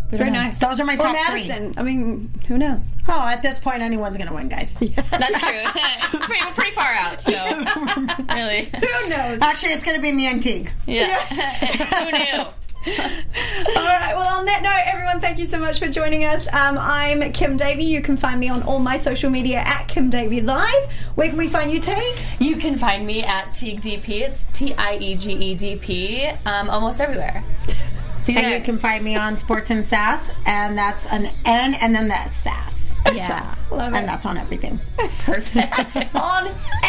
[0.09, 0.57] Very nice.
[0.57, 1.73] Those are my Or top Madison.
[1.77, 2.97] I mean, who knows?
[3.07, 4.73] Oh, at this point, anyone's gonna win, guys.
[4.79, 6.19] That's true.
[6.19, 7.31] pretty, we're pretty far out, so
[8.35, 9.39] really, Who knows?
[9.41, 10.69] Actually, it's gonna be me and Teague.
[10.85, 11.17] yeah.
[11.25, 12.43] Who knew?
[12.43, 14.13] All right.
[14.15, 16.47] Well, on that note, everyone, thank you so much for joining us.
[16.53, 17.83] Um, I'm Kim Davey.
[17.83, 20.89] You can find me on all my social media at Kim Davey Live.
[21.15, 22.15] Where can we find you, Teague?
[22.39, 24.09] You can find me at Teague DP.
[24.21, 26.27] It's T I E G E D P.
[26.45, 27.43] Um, almost everywhere.
[28.23, 28.57] See you And there.
[28.57, 32.27] you can find me on Sports and Sass, and that's an N and then the
[32.27, 32.73] Sass.
[33.13, 34.07] yeah, Love And it.
[34.07, 34.79] that's on everything.
[35.19, 35.73] perfect.
[36.15, 36.43] On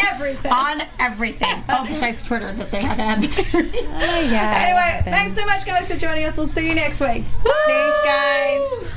[0.05, 0.51] everything.
[0.51, 1.63] on everything.
[1.69, 2.99] Oh, besides Twitter, that they had
[3.53, 4.53] Oh, yeah.
[4.65, 6.37] Anyway, thanks so much, guys, for joining us.
[6.37, 7.23] We'll see you next week.
[7.43, 8.91] Thanks, guys.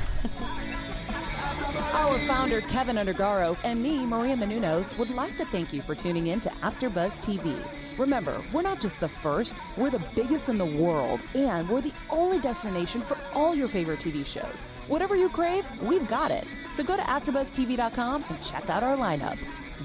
[1.92, 6.26] Our founder, Kevin Undergaro, and me, Maria Menounos, would like to thank you for tuning
[6.26, 7.56] in to AfterBuzz TV.
[7.98, 11.92] Remember, we're not just the first, we're the biggest in the world, and we're the
[12.10, 14.66] only destination for all your favorite TV shows.
[14.88, 16.46] Whatever you crave, we've got it.
[16.72, 19.38] So go to AfterBuzzTV.com and check out our lineup.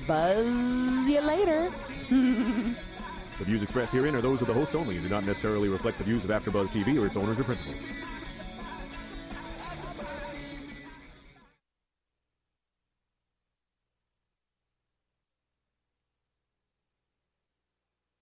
[0.07, 1.71] Buzz you later.
[3.39, 5.97] The views expressed herein are those of the hosts only and do not necessarily reflect
[5.97, 7.75] the views of AfterBuzz TV or its owners or principals.